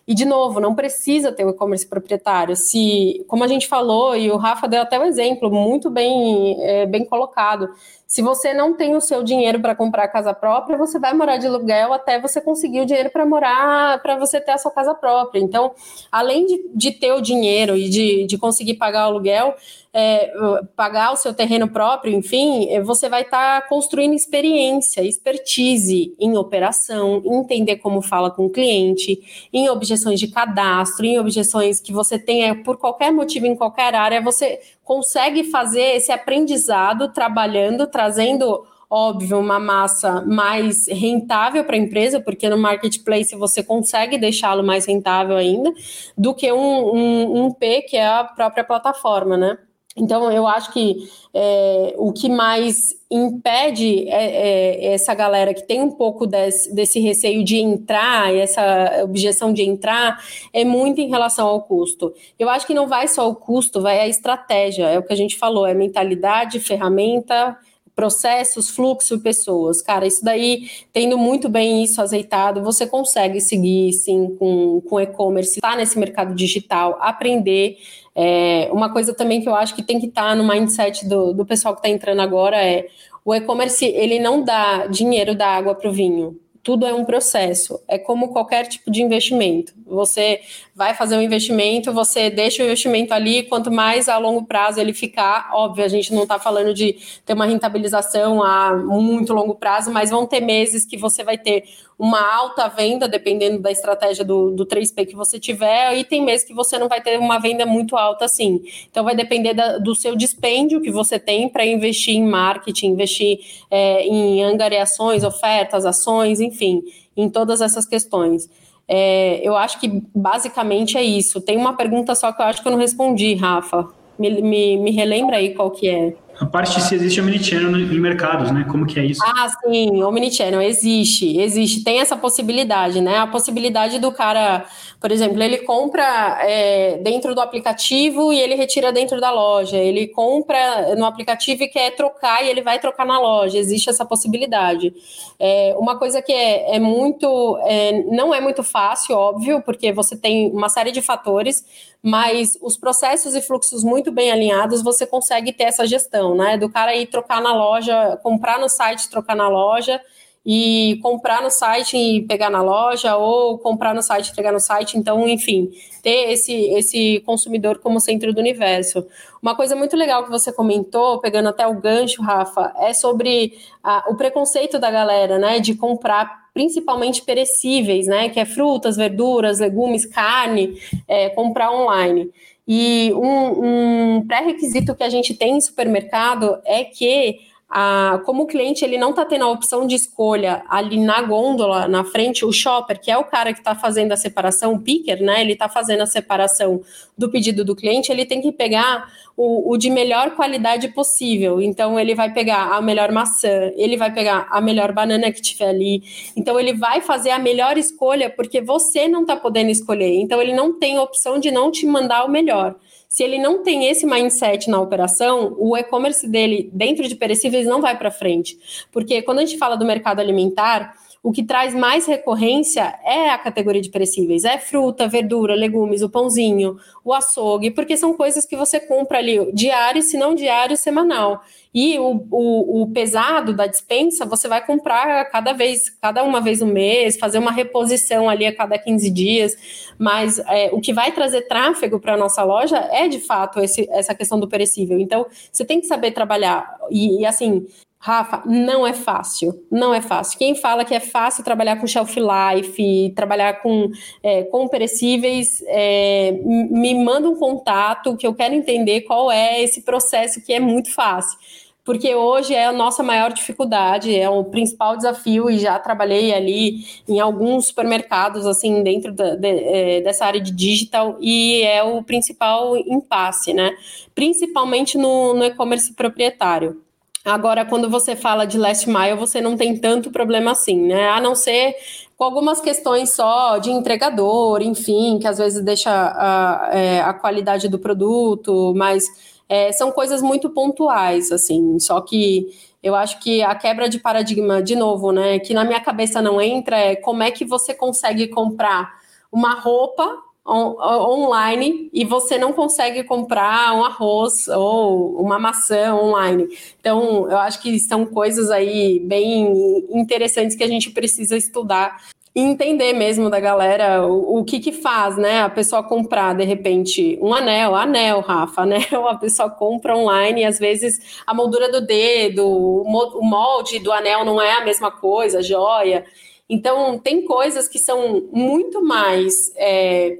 [0.07, 2.55] E, de novo, não precisa ter o e-commerce proprietário.
[2.55, 6.87] Se, como a gente falou, e o Rafa deu até um exemplo muito bem, é,
[6.87, 7.69] bem colocado,
[8.07, 11.45] se você não tem o seu dinheiro para comprar casa própria, você vai morar de
[11.45, 15.39] aluguel até você conseguir o dinheiro para morar, para você ter a sua casa própria.
[15.39, 15.73] Então,
[16.11, 19.53] além de, de ter o dinheiro e de, de conseguir pagar o aluguel,
[19.91, 20.31] é,
[20.75, 26.37] pagar o seu terreno próprio, enfim, é, você vai estar tá construindo experiência, expertise em
[26.37, 29.19] operação, entender como fala com o cliente,
[29.51, 34.21] em objeções de cadastro, em objeções que você tenha por qualquer motivo em qualquer área,
[34.21, 42.19] você consegue fazer esse aprendizado trabalhando, trazendo óbvio, uma massa mais rentável para a empresa,
[42.19, 45.71] porque no marketplace você consegue deixá-lo mais rentável ainda,
[46.17, 49.59] do que um, um, um P, que é a própria plataforma, né?
[49.99, 52.75] Então, eu acho que é, o que mais
[53.11, 59.03] impede é, é, essa galera que tem um pouco desse, desse, receio de entrar, essa
[59.03, 60.23] objeção de entrar,
[60.53, 62.13] é muito em relação ao custo.
[62.37, 65.17] Eu acho que não vai só o custo, vai a estratégia, é o que a
[65.17, 67.57] gente falou, é mentalidade, ferramenta,
[67.99, 69.81] processos, fluxo, pessoas.
[69.81, 75.55] Cara, isso daí, tendo muito bem isso azeitado, você consegue seguir, sim, com, com e-commerce,
[75.55, 77.77] estar tá nesse mercado digital, aprender.
[78.15, 81.33] É, uma coisa também que eu acho que tem que estar tá no mindset do,
[81.33, 82.87] do pessoal que está entrando agora é
[83.23, 86.39] o e-commerce, ele não dá dinheiro da água para o vinho
[86.69, 87.79] tudo é um processo.
[87.87, 89.73] É como qualquer tipo de investimento.
[89.87, 90.41] Você
[90.75, 94.93] vai fazer um investimento, você deixa o investimento ali, quanto mais a longo prazo ele
[94.93, 96.95] ficar, óbvio, a gente não está falando de
[97.25, 101.63] ter uma rentabilização a muito longo prazo, mas vão ter meses que você vai ter
[101.99, 106.47] uma alta venda, dependendo da estratégia do, do 3P que você tiver, e tem meses
[106.47, 108.63] que você não vai ter uma venda muito alta assim.
[108.89, 113.41] Então vai depender da, do seu dispêndio que você tem para investir em marketing, investir
[113.69, 116.81] é, em angariações, ofertas, ações, enfim,
[117.17, 118.49] em todas essas questões.
[118.87, 121.41] É, eu acho que basicamente é isso.
[121.41, 123.89] Tem uma pergunta só que eu acho que eu não respondi, Rafa.
[124.17, 126.15] Me, me, me relembra aí qual que é.
[126.39, 128.65] A parte se existe omnichannel em mercados, né?
[128.69, 129.21] Como que é isso?
[129.25, 133.17] Ah, sim, omnichannel existe, existe, tem essa possibilidade, né?
[133.17, 134.65] A possibilidade do cara,
[135.01, 139.77] por exemplo, ele compra é, dentro do aplicativo e ele retira dentro da loja.
[139.77, 143.57] Ele compra no aplicativo e quer trocar e ele vai trocar na loja.
[143.57, 144.93] Existe essa possibilidade.
[145.37, 150.15] É, uma coisa que é, é muito, é, não é muito fácil, óbvio, porque você
[150.15, 151.65] tem uma série de fatores,
[152.01, 156.57] mas os processos e fluxos muito bem alinhados, você consegue ter essa gestão, né?
[156.57, 159.99] Do cara ir trocar na loja, comprar no site, trocar na loja
[160.45, 164.59] e comprar no site e pegar na loja, ou comprar no site e entregar no
[164.59, 164.97] site.
[164.97, 165.69] Então, enfim,
[166.01, 169.05] ter esse, esse consumidor como centro do universo.
[169.41, 174.05] Uma coisa muito legal que você comentou, pegando até o gancho, Rafa, é sobre a,
[174.09, 180.05] o preconceito da galera, né, de comprar principalmente perecíveis, né, que é frutas, verduras, legumes,
[180.05, 182.29] carne, é, comprar online.
[182.67, 187.39] E um, um pré-requisito que a gente tem em supermercado é que
[187.69, 191.87] a, como o cliente ele não está tendo a opção de escolha ali na gôndola,
[191.87, 195.21] na frente, o shopper, que é o cara que está fazendo a separação, o picker,
[195.21, 195.41] né?
[195.41, 196.81] Ele está fazendo a separação
[197.15, 199.07] do pedido do cliente, ele tem que pegar
[199.37, 201.61] o, o, de melhor qualidade possível.
[201.61, 205.69] Então, ele vai pegar a melhor maçã, ele vai pegar a melhor banana que tiver
[205.69, 206.01] ali.
[206.35, 210.15] Então, ele vai fazer a melhor escolha porque você não está podendo escolher.
[210.15, 212.75] Então, ele não tem opção de não te mandar o melhor.
[213.09, 217.81] Se ele não tem esse mindset na operação, o e-commerce dele dentro de perecíveis não
[217.81, 218.55] vai para frente.
[218.91, 223.37] Porque quando a gente fala do mercado alimentar, o que traz mais recorrência é a
[223.37, 224.45] categoria de perecíveis.
[224.45, 229.51] É fruta, verdura, legumes, o pãozinho, o açougue, porque são coisas que você compra ali
[229.53, 231.41] diário, se não diário, semanal.
[231.73, 236.61] E o, o, o, pesado da dispensa você vai comprar cada vez, cada uma vez
[236.61, 239.55] no mês, fazer uma reposição ali a cada 15 dias.
[239.97, 243.87] Mas é, o que vai trazer tráfego para a nossa loja é de fato esse,
[243.91, 244.99] essa questão do perecível.
[244.99, 246.75] Então, você tem que saber trabalhar.
[246.89, 247.67] E, e assim,
[248.01, 250.39] Rafa, não é fácil, não é fácil.
[250.39, 253.89] Quem fala que é fácil trabalhar com shelf life, trabalhar com,
[254.23, 259.81] é, com perecíveis, é, me manda um contato que eu quero entender qual é esse
[259.81, 261.37] processo que é muito fácil.
[261.83, 266.85] Porque hoje é a nossa maior dificuldade, é o principal desafio, e já trabalhei ali
[267.07, 272.01] em alguns supermercados, assim, dentro da, de, é, dessa área de digital, e é o
[272.03, 273.75] principal impasse, né?
[274.13, 276.79] Principalmente no, no e-commerce proprietário.
[277.25, 281.09] Agora, quando você fala de last mile, você não tem tanto problema assim, né?
[281.09, 281.75] A não ser
[282.15, 287.67] com algumas questões só de entregador, enfim, que às vezes deixa a, é, a qualidade
[287.67, 289.05] do produto, mas
[289.47, 291.79] é, são coisas muito pontuais, assim.
[291.79, 292.47] Só que
[292.81, 296.41] eu acho que a quebra de paradigma, de novo, né, que na minha cabeça não
[296.41, 298.93] entra, é como é que você consegue comprar
[299.31, 306.47] uma roupa on, online e você não consegue comprar um arroz ou uma maçã online.
[306.79, 311.97] Então, eu acho que são coisas aí bem interessantes que a gente precisa estudar
[312.35, 315.41] e entender mesmo da galera o, o, que que faz, né?
[315.41, 320.45] A pessoa comprar, de repente, um anel, anel, Rafa, anel, a pessoa compra online e
[320.45, 325.41] às vezes a moldura do dedo, o molde do anel não é a mesma coisa,
[325.41, 326.05] joia.
[326.49, 329.51] Então, tem coisas que são muito mais.
[329.55, 330.17] É,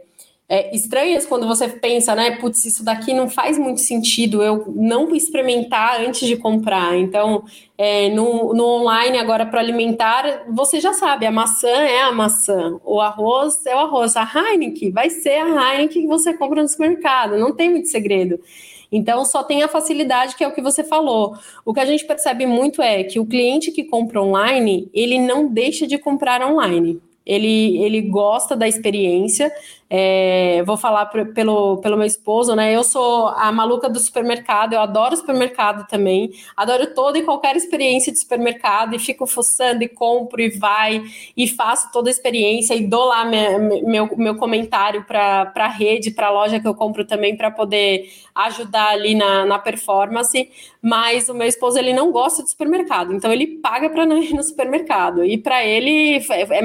[0.52, 2.32] é, estranhas quando você pensa, né?
[2.38, 6.98] Putz, isso daqui não faz muito sentido eu não experimentar antes de comprar.
[6.98, 7.44] Então,
[7.78, 12.80] é, no, no online, agora para alimentar, você já sabe, a maçã é a maçã,
[12.84, 16.68] o arroz é o arroz, a Heineken vai ser a Heineken que você compra no
[16.68, 18.40] supermercado, não tem muito segredo.
[18.92, 21.36] Então, só tem a facilidade, que é o que você falou.
[21.64, 25.48] O que a gente percebe muito é que o cliente que compra online, ele não
[25.48, 27.00] deixa de comprar online.
[27.30, 29.52] Ele, ele gosta da experiência,
[29.90, 32.76] é, vou falar pelo, pelo meu esposo, né?
[32.76, 38.12] Eu sou a maluca do supermercado, eu adoro supermercado também, adoro toda e qualquer experiência
[38.12, 41.04] de supermercado e fico fuçando e compro e vai
[41.36, 46.12] e faço toda a experiência e dou lá minha, meu, meu comentário para a rede,
[46.12, 50.50] para a loja que eu compro também para poder ajudar ali na, na performance.
[50.82, 54.34] Mas o meu esposo ele não gosta de supermercado, então ele paga para não ir
[54.34, 56.62] no supermercado e para ele é, é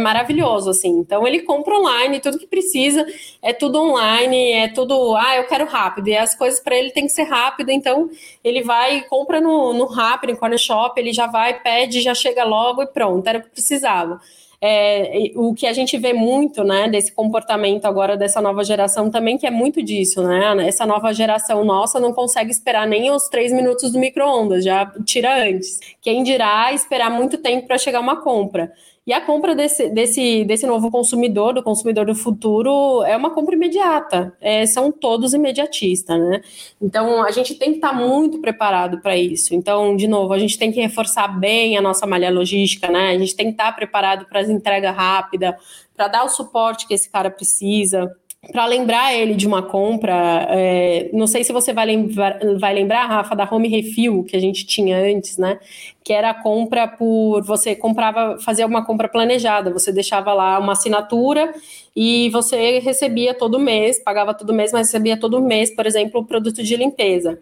[0.54, 0.98] maravilhoso assim.
[0.98, 3.06] Então ele compra online tudo que precisa
[3.42, 7.04] é tudo online, é tudo, ah, eu quero rápido, e as coisas para ele tem
[7.04, 8.08] que ser rápido, então
[8.42, 12.44] ele vai, compra no, no Rappi, no Corner Shop, ele já vai, pede, já chega
[12.44, 14.20] logo e pronto, era o que precisava.
[14.66, 19.36] É, o que a gente vê muito, né, desse comportamento agora dessa nova geração também,
[19.36, 20.66] que é muito disso, né?
[20.66, 25.44] Essa nova geração nossa não consegue esperar nem os três minutos do micro-ondas, já tira
[25.46, 25.80] antes.
[26.00, 28.72] Quem dirá esperar muito tempo para chegar uma compra.
[29.06, 33.54] E a compra desse, desse, desse novo consumidor, do consumidor do futuro, é uma compra
[33.54, 34.34] imediata.
[34.40, 36.40] É, são todos imediatistas, né?
[36.80, 39.54] Então, a gente tem que estar muito preparado para isso.
[39.54, 43.10] Então, de novo, a gente tem que reforçar bem a nossa malha logística, né?
[43.10, 45.54] A gente tem que estar preparado para as entregas rápidas,
[45.94, 48.10] para dar o suporte que esse cara precisa
[48.52, 53.06] para lembrar ele de uma compra, é, não sei se você vai lembrar, vai lembrar,
[53.06, 55.58] Rafa, da home refill que a gente tinha antes, né?
[56.04, 60.72] Que era a compra por você comprava, fazia uma compra planejada, você deixava lá uma
[60.72, 61.54] assinatura
[61.96, 66.24] e você recebia todo mês, pagava todo mês, mas recebia todo mês, por exemplo, o
[66.24, 67.38] produto de limpeza.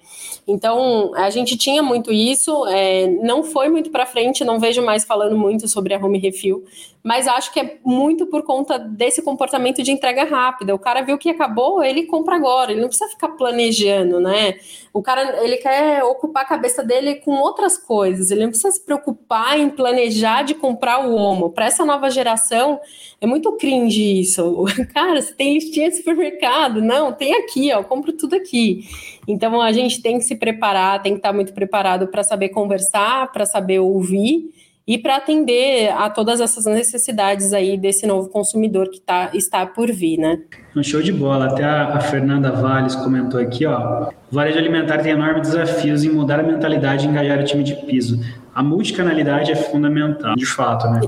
[0.46, 5.04] Então, a gente tinha muito isso, é, não foi muito para frente, não vejo mais
[5.04, 6.64] falando muito sobre a home refill,
[7.02, 10.74] mas acho que é muito por conta desse comportamento de entrega rápida.
[10.74, 14.56] O cara viu que acabou, ele compra agora, ele não precisa ficar planejando, né?
[14.92, 18.84] O cara, ele quer ocupar a cabeça dele com outras coisas, ele não precisa se
[18.84, 21.50] preocupar em planejar de comprar o Omo.
[21.50, 22.80] Para essa nova geração,
[23.20, 24.64] é muito cringe isso.
[24.94, 26.80] Cara, você tem listinha de supermercado?
[26.80, 28.84] Não, tem aqui, ó, compro tudo aqui.
[29.26, 33.32] Então a gente tem que se preparar, tem que estar muito preparado para saber conversar,
[33.32, 34.50] para saber ouvir
[34.86, 39.90] e para atender a todas essas necessidades aí desse novo consumidor que tá, está por
[39.92, 40.40] vir, né?
[40.74, 41.46] Um show de bola.
[41.46, 44.08] Até a, a Fernanda Valles comentou aqui, ó.
[44.30, 47.76] O varejo alimentar tem enormes desafios em mudar a mentalidade e engajar o time de
[47.86, 48.20] piso.
[48.54, 51.00] A multicanalidade é fundamental, de fato, né?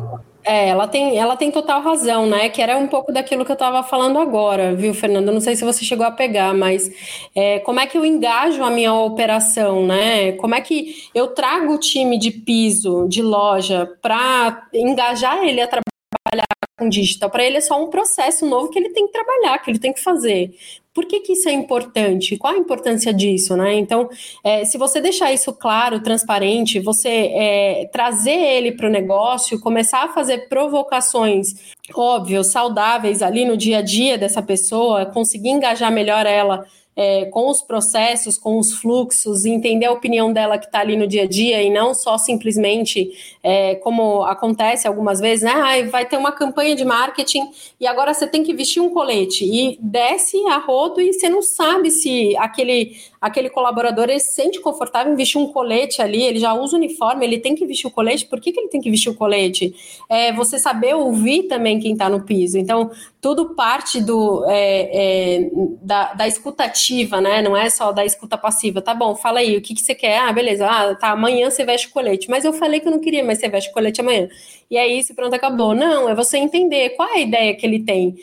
[0.46, 2.50] É, ela tem, ela tem total razão, né?
[2.50, 5.32] Que era um pouco daquilo que eu estava falando agora, viu, Fernando?
[5.32, 6.90] Não sei se você chegou a pegar, mas
[7.34, 10.32] é, como é que eu engajo a minha operação, né?
[10.32, 15.66] Como é que eu trago o time de piso, de loja, para engajar ele a
[15.66, 16.46] trabalhar
[16.78, 17.30] com digital?
[17.30, 19.94] Para ele é só um processo novo que ele tem que trabalhar, que ele tem
[19.94, 20.54] que fazer.
[20.94, 22.38] Por que, que isso é importante?
[22.38, 23.74] Qual a importância disso, né?
[23.74, 24.08] Então,
[24.44, 30.04] é, se você deixar isso claro, transparente, você é, trazer ele para o negócio, começar
[30.04, 31.54] a fazer provocações,
[31.92, 36.64] óbvio, saudáveis ali no dia a dia dessa pessoa, conseguir engajar melhor ela
[36.96, 41.06] é, com os processos, com os fluxos, entender a opinião dela que está ali no
[41.06, 43.10] dia a dia e não só simplesmente
[43.42, 45.52] é, como acontece algumas vezes, né?
[45.52, 49.44] Ah, vai ter uma campanha de marketing e agora você tem que vestir um colete
[49.44, 54.60] e desce a rodo e você não sabe se aquele aquele colaborador ele se sente
[54.60, 57.86] confortável em vestir um colete ali, ele já usa o uniforme, ele tem que vestir
[57.86, 59.74] o colete, por que, que ele tem que vestir o colete?
[60.10, 62.58] É, você saber ouvir também quem está no piso.
[62.58, 62.90] Então,
[63.22, 66.83] tudo parte do, é, é, da, da escutativa,
[67.20, 67.42] né?
[67.42, 68.82] Não é só da escuta passiva.
[68.82, 70.18] Tá bom, fala aí, o que, que você quer?
[70.18, 72.28] Ah, beleza, ah, tá, amanhã você veste colete.
[72.28, 74.28] Mas eu falei que eu não queria, mas você veste colete amanhã.
[74.70, 75.74] E é isso, pronto, acabou.
[75.74, 78.16] Não, é você entender qual é a ideia que ele tem.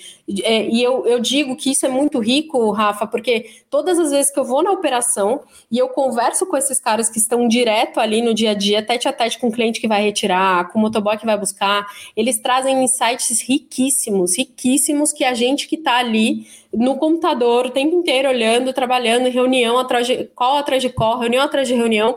[0.44, 4.32] É, e eu, eu digo que isso é muito rico, Rafa, porque todas as vezes
[4.32, 8.22] que eu vou na operação e eu converso com esses caras que estão direto ali
[8.22, 10.82] no dia a dia, tete a tete com o cliente que vai retirar, com o
[10.82, 16.46] motoboy que vai buscar, eles trazem insights riquíssimos, riquíssimos que a gente que está ali
[16.74, 21.44] no computador o tempo inteiro olhando, trabalhando, reunião atrás de qual atrás de qual, reunião
[21.44, 22.16] atrás de reunião,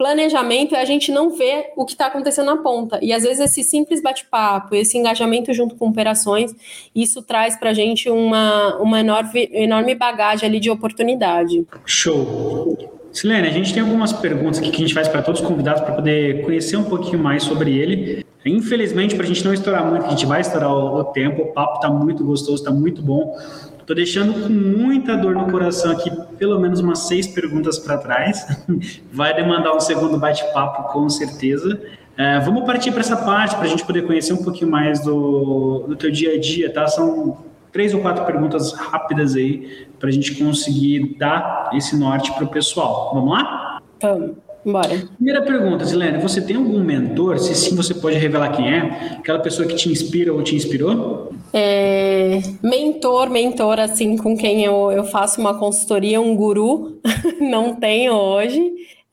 [0.00, 2.98] planejamento é a gente não ver o que está acontecendo na ponta.
[3.02, 6.54] E às vezes esse simples bate-papo, esse engajamento junto com operações,
[6.94, 11.66] isso traz para a gente uma, uma enorme, enorme bagagem ali de oportunidade.
[11.84, 12.98] Show!
[13.12, 15.82] Silene, a gente tem algumas perguntas aqui que a gente faz para todos os convidados
[15.82, 18.24] para poder conhecer um pouquinho mais sobre ele.
[18.44, 21.76] Infelizmente, para a gente não estourar muito, a gente vai estourar o, tempo, o papo
[21.76, 23.36] está muito gostoso, está muito bom.
[23.78, 28.46] Estou deixando com muita dor no coração aqui, pelo menos umas seis perguntas para trás.
[29.12, 31.80] Vai demandar um segundo bate-papo, com certeza.
[32.16, 35.86] É, vamos partir para essa parte, para a gente poder conhecer um pouquinho mais do,
[35.88, 36.86] do teu dia a dia, tá?
[36.86, 37.38] São
[37.72, 42.48] três ou quatro perguntas rápidas aí, para a gente conseguir dar esse norte para o
[42.48, 43.12] pessoal.
[43.14, 43.80] Vamos lá?
[44.00, 44.30] Vamos.
[44.64, 45.08] Bora.
[45.16, 47.38] Primeira pergunta, Zilene, você tem algum mentor?
[47.38, 49.16] Se sim, você pode revelar quem é?
[49.18, 51.32] Aquela pessoa que te inspira ou te inspirou?
[51.52, 57.00] É, mentor, mentor, assim, com quem eu, eu faço uma consultoria, um guru,
[57.40, 58.60] não tenho hoje.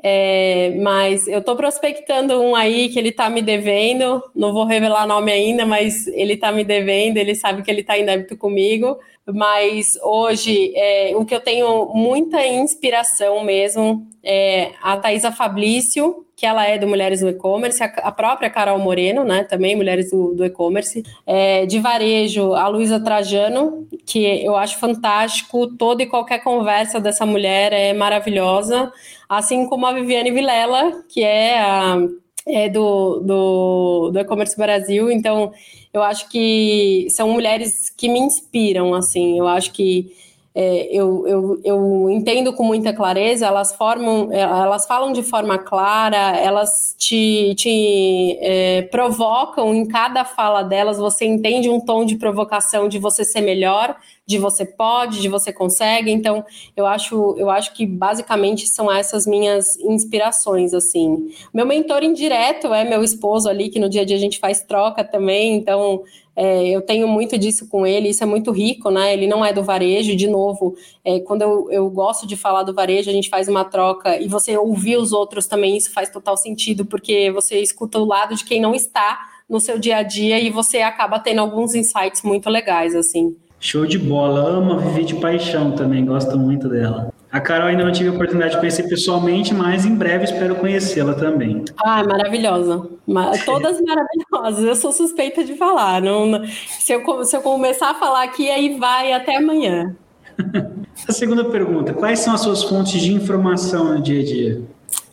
[0.02, 5.08] É, mas eu estou prospectando um aí que ele está me devendo, não vou revelar
[5.08, 8.98] nome ainda, mas ele está me devendo, ele sabe que ele está em débito comigo.
[9.26, 16.46] Mas hoje, é, o que eu tenho muita inspiração mesmo é a Thaisa Fablício, que
[16.46, 20.46] ela é do Mulheres do E-Commerce, a, própria Carol Moreno, né, também Mulheres do, do
[20.46, 27.00] E-Commerce, é, de varejo, a Luísa Trajano, que eu acho fantástico, toda e qualquer conversa
[27.00, 28.94] dessa mulher é maravilhosa,
[29.28, 31.98] assim como a Viviane Vilela, que é a
[32.46, 35.52] é, do, do, do e-commerce Brasil, então
[35.92, 40.16] eu acho que são mulheres que me inspiram, assim, eu acho que
[40.60, 45.60] é, eu, eu, eu entendo com muita clareza, elas formam, é, elas falam de forma
[45.60, 52.16] clara, elas te, te é, provocam em cada fala delas, você entende um tom de
[52.16, 56.10] provocação de você ser melhor, de você pode, de você consegue.
[56.10, 56.44] Então,
[56.76, 61.32] eu acho, eu acho que basicamente são essas minhas inspirações, assim.
[61.54, 64.64] Meu mentor indireto é meu esposo ali, que no dia a dia a gente faz
[64.64, 66.02] troca também, então
[66.40, 69.12] é, eu tenho muito disso com ele, isso é muito rico, né?
[69.12, 72.76] Ele não é do varejo, de novo, é, quando eu, eu gosto de falar do
[72.76, 76.38] varejo, a gente faz uma troca e você ouvir os outros também, isso faz total
[76.38, 79.20] sentido, porque você escuta o lado de quem não está
[79.50, 83.36] no seu dia a dia e você acaba tendo alguns insights muito legais, assim.
[83.60, 87.12] Show de bola, ama viver de paixão também, gosto muito dela.
[87.32, 91.14] A Carol ainda não tive a oportunidade de conhecer pessoalmente, mas em breve espero conhecê-la
[91.14, 91.66] também.
[91.84, 92.88] Ah, maravilhosa.
[93.46, 94.64] Todas maravilhosas.
[94.64, 96.02] Eu sou suspeita de falar.
[96.02, 96.42] Não,
[96.80, 99.96] se, eu, se eu começar a falar aqui, aí vai até amanhã.
[101.08, 104.62] a segunda pergunta: quais são as suas fontes de informação no dia a dia?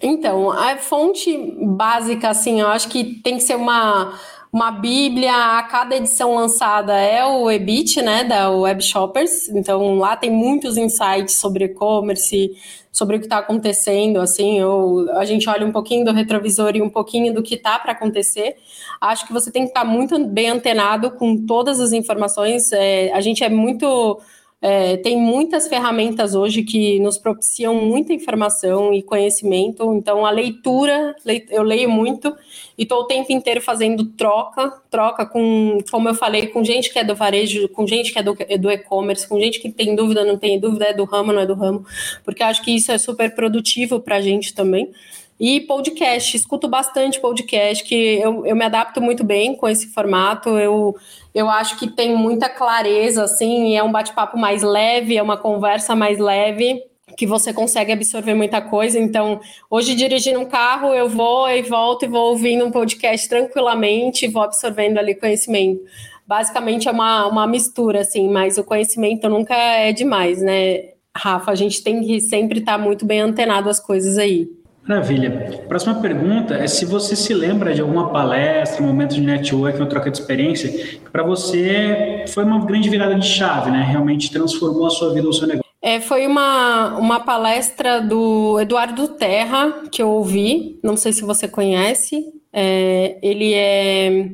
[0.01, 4.13] Então, a fonte básica, assim, eu acho que tem que ser uma
[4.55, 9.49] uma bíblia a cada edição lançada é o EBIT, né, da Web Shoppers.
[9.49, 12.53] Então lá tem muitos insights sobre e-commerce,
[12.93, 16.83] sobre o que está acontecendo, assim, ou a gente olha um pouquinho do retrovisor e
[16.83, 18.55] um pouquinho do que está para acontecer.
[19.01, 22.71] Acho que você tem que estar tá muito bem antenado com todas as informações.
[22.71, 24.21] É, a gente é muito
[24.67, 29.95] é, tem muitas ferramentas hoje que nos propiciam muita informação e conhecimento.
[29.95, 31.15] Então, a leitura,
[31.51, 32.35] eu leio muito
[32.79, 36.99] e estou o tempo inteiro fazendo troca, troca com, como eu falei, com gente que
[36.99, 39.95] é do varejo, com gente que é do, é do e-commerce, com gente que tem
[39.95, 41.85] dúvida, não tem dúvida, é do ramo, não é do ramo,
[42.25, 44.91] porque acho que isso é super produtivo para a gente também.
[45.39, 50.51] E podcast, escuto bastante podcast, que eu, eu me adapto muito bem com esse formato.
[50.51, 50.95] Eu,
[51.35, 55.97] eu acho que tem muita clareza, assim, é um bate-papo mais leve, é uma conversa
[55.97, 56.81] mais leve,
[57.17, 58.99] que você consegue absorver muita coisa.
[58.99, 64.29] Então, hoje dirigindo um carro, eu vou e volto e vou ouvindo um podcast tranquilamente,
[64.29, 65.83] vou absorvendo ali conhecimento.
[66.25, 70.91] Basicamente é uma, uma mistura, assim, mas o conhecimento nunca é demais, né?
[71.17, 74.49] Rafa, a gente tem que sempre estar tá muito bem antenado às coisas aí.
[74.87, 75.65] Maravilha.
[75.67, 80.11] Próxima pergunta é se você se lembra de alguma palestra, momento de network, uma troca
[80.11, 83.83] de experiência, que para você foi uma grande virada de chave, né?
[83.83, 85.65] Realmente transformou a sua vida ou o seu negócio.
[85.81, 91.49] É, foi uma, uma palestra do Eduardo Terra que eu ouvi, não sei se você
[91.49, 92.25] conhece.
[92.53, 94.31] É, ele é.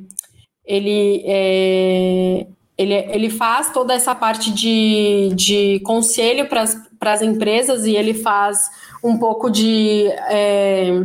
[0.65, 2.47] Ele é.
[2.77, 6.65] Ele, ele faz toda essa parte de, de conselho para
[7.01, 8.71] as empresas e ele faz
[9.03, 11.05] um pouco de é,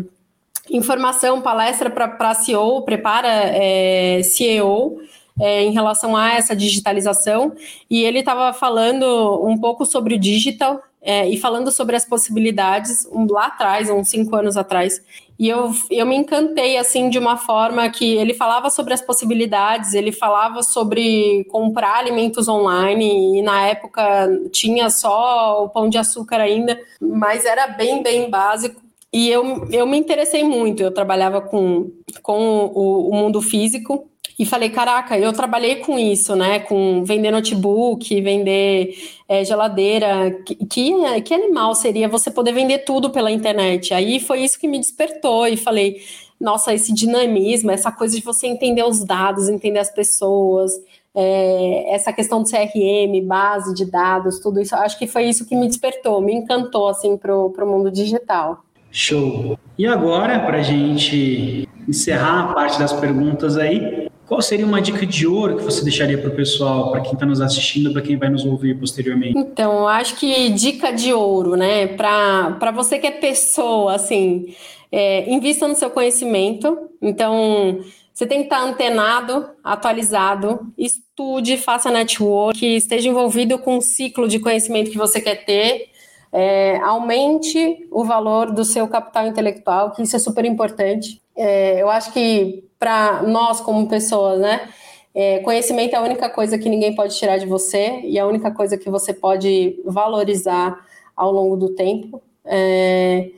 [0.69, 4.99] informação, palestra para CEO, prepara é, CEO
[5.39, 7.53] é, em relação a essa digitalização.
[7.89, 13.05] E ele estava falando um pouco sobre o digital é, e falando sobre as possibilidades
[13.11, 15.01] um, lá atrás, uns cinco anos atrás.
[15.37, 19.93] E eu, eu me encantei assim de uma forma que ele falava sobre as possibilidades,
[19.93, 24.03] ele falava sobre comprar alimentos online, e na época
[24.51, 28.81] tinha só o pão de açúcar ainda, mas era bem, bem básico.
[29.11, 34.45] E eu, eu me interessei muito, eu trabalhava com, com o, o mundo físico, e
[34.45, 36.59] falei, caraca, eu trabalhei com isso, né?
[36.59, 38.93] Com vender notebook, vender
[39.29, 40.31] é, geladeira.
[40.45, 43.93] Que, que, que animal seria você poder vender tudo pela internet?
[43.93, 46.01] Aí foi isso que me despertou e falei,
[46.39, 50.71] nossa, esse dinamismo, essa coisa de você entender os dados, entender as pessoas,
[51.15, 55.55] é, essa questão do CRM, base de dados, tudo isso, acho que foi isso que
[55.55, 58.65] me despertou, me encantou assim para o mundo digital.
[58.91, 59.57] Show.
[59.77, 65.05] E agora, para a gente encerrar a parte das perguntas aí, qual seria uma dica
[65.05, 68.17] de ouro que você deixaria para o pessoal, para quem está nos assistindo, para quem
[68.17, 69.37] vai nos ouvir posteriormente?
[69.37, 71.87] Então, eu acho que dica de ouro, né?
[71.87, 74.55] Para você que é pessoa, assim,
[74.91, 76.77] é, invista no seu conhecimento.
[77.01, 77.79] Então,
[78.13, 84.27] você tem que estar tá antenado, atualizado, estude, faça network, esteja envolvido com o ciclo
[84.27, 85.89] de conhecimento que você quer ter.
[86.37, 91.21] É, aumente o valor do seu capital intelectual, que isso é super importante.
[91.33, 94.67] É, eu acho que para nós como pessoas, né?
[95.13, 98.27] É, conhecimento é a única coisa que ninguém pode tirar de você e é a
[98.27, 100.77] única coisa que você pode valorizar
[101.15, 102.21] ao longo do tempo.
[102.43, 103.29] É,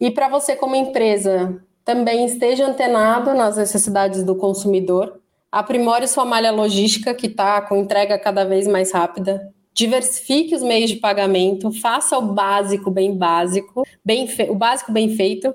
[0.00, 5.20] e para você, como empresa, também esteja antenado nas necessidades do consumidor,
[5.52, 10.90] aprimore sua malha logística, que está com entrega cada vez mais rápida, diversifique os meios
[10.90, 15.54] de pagamento, faça o básico bem básico, bem o básico bem feito,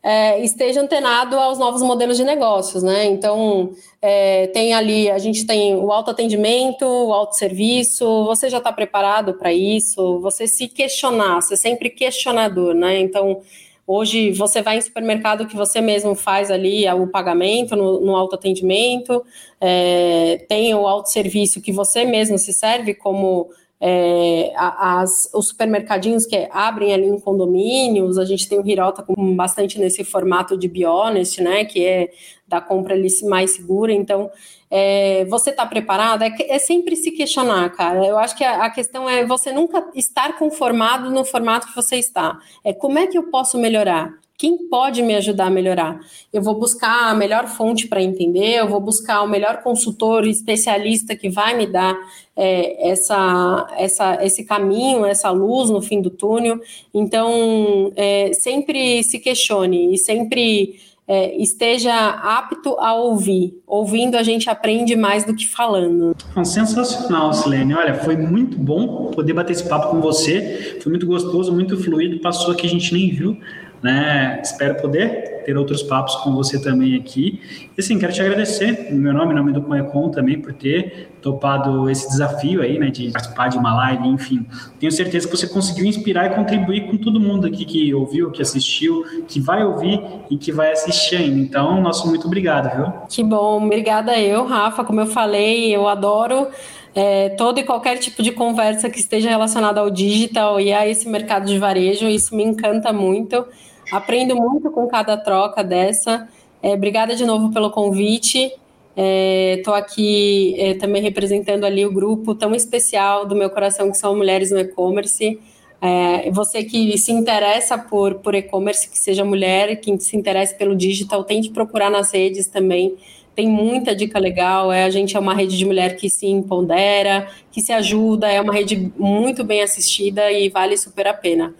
[0.00, 3.06] é, esteja antenado aos novos modelos de negócios, né?
[3.06, 9.34] Então, é, tem ali, a gente tem o autoatendimento, o autosserviço, você já está preparado
[9.34, 10.20] para isso?
[10.20, 13.00] Você se questionar, ser sempre questionador, né?
[13.00, 13.42] Então,
[13.86, 19.24] hoje você vai em supermercado que você mesmo faz ali o pagamento no, no autoatendimento,
[19.60, 23.48] é, tem o autosserviço que você mesmo se serve como
[23.80, 29.36] é, as, os supermercadinhos que abrem ali em condomínios, a gente tem o Hirota com
[29.36, 32.10] bastante nesse formato de Bionest, né, que é
[32.48, 34.30] da compra ali mais segura, então
[34.70, 36.22] é, você está preparado?
[36.22, 38.04] É, é, sempre se questionar, cara.
[38.04, 41.96] Eu acho que a, a, questão é você nunca estar conformado no formato que você
[41.96, 42.38] está.
[42.64, 44.12] É como é que eu posso melhorar?
[44.38, 45.98] Quem pode me ajudar a melhorar?
[46.30, 51.16] Eu vou buscar a melhor fonte para entender, eu vou buscar o melhor consultor especialista
[51.16, 51.96] que vai me dar
[52.36, 56.60] é, essa, essa, esse caminho, essa luz no fim do túnel.
[56.92, 63.58] Então, é, sempre se questione e sempre é, esteja apto a ouvir.
[63.66, 66.14] Ouvindo, a gente aprende mais do que falando.
[66.44, 67.72] Sensacional, Silene.
[67.72, 70.78] Olha, foi muito bom poder bater esse papo com você.
[70.82, 72.20] Foi muito gostoso, muito fluido.
[72.20, 73.38] Passou aqui, a gente nem viu
[73.86, 74.40] né?
[74.42, 77.40] Espero poder ter outros papos com você também aqui.
[77.76, 81.88] E assim, quero te agradecer, no meu nome, nome do Conecon também, por ter topado
[81.88, 84.44] esse desafio aí, né, de participar de uma live, enfim.
[84.80, 88.42] Tenho certeza que você conseguiu inspirar e contribuir com todo mundo aqui que ouviu, que
[88.42, 91.38] assistiu, que vai ouvir e que vai assistir ainda.
[91.38, 92.92] Então, nosso muito obrigado, viu?
[93.08, 94.82] Que bom, obrigada eu, Rafa.
[94.82, 96.48] Como eu falei, eu adoro
[96.92, 101.08] é, todo e qualquer tipo de conversa que esteja relacionada ao digital e a esse
[101.08, 103.46] mercado de varejo, isso me encanta muito.
[103.90, 106.28] Aprendo muito com cada troca dessa.
[106.62, 108.52] É, obrigada de novo pelo convite.
[108.96, 113.98] Estou é, aqui é, também representando ali o grupo tão especial do meu coração, que
[113.98, 115.38] são Mulheres no E-Commerce.
[115.80, 120.74] É, você que se interessa por, por e-commerce, que seja mulher, quem se interessa pelo
[120.74, 122.96] digital, tente procurar nas redes também.
[123.34, 124.72] Tem muita dica legal.
[124.72, 128.40] É, a gente é uma rede de mulher que se empodera, que se ajuda, é
[128.40, 131.54] uma rede muito bem assistida e vale super a pena.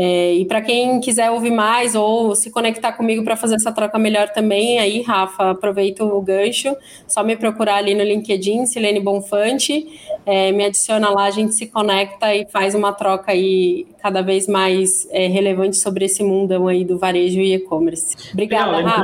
[0.00, 3.98] É, e para quem quiser ouvir mais ou se conectar comigo para fazer essa troca
[3.98, 6.76] melhor também, aí, Rafa, aproveita o gancho,
[7.08, 9.88] só me procurar ali no LinkedIn, Silene Bonfante,
[10.24, 14.46] é, me adiciona lá, a gente se conecta e faz uma troca aí cada vez
[14.46, 18.14] mais é, relevante sobre esse mundão aí do varejo e e-commerce.
[18.32, 19.02] Obrigada, Rafa.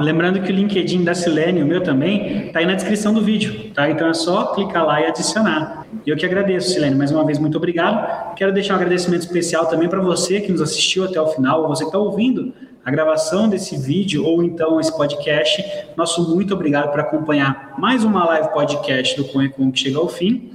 [0.00, 3.72] Lembrando que o LinkedIn da Silene, o meu também, está aí na descrição do vídeo,
[3.74, 3.90] tá?
[3.90, 5.86] Então é só clicar lá e adicionar.
[6.06, 8.34] E eu que agradeço, Silene, mais uma vez, muito obrigado.
[8.34, 11.82] Quero deixar um agradecimento especial também para você que nos assistiu até o final, você
[11.84, 12.52] que está ouvindo
[12.84, 15.64] a gravação desse vídeo ou então esse podcast.
[15.96, 20.52] Nosso muito obrigado por acompanhar mais uma live podcast do Conecom que chega ao fim.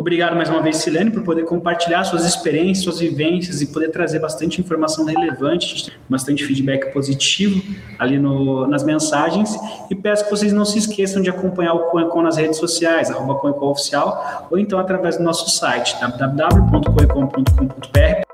[0.00, 4.18] Obrigado mais uma vez, Silene, por poder compartilhar suas experiências, suas vivências e poder trazer
[4.18, 7.62] bastante informação relevante, bastante feedback positivo
[7.98, 9.54] ali no, nas mensagens.
[9.90, 13.34] E peço que vocês não se esqueçam de acompanhar o Coecon nas redes sociais, arroba
[13.40, 18.29] Coecon Oficial, ou então através do nosso site, www.coecon.com.br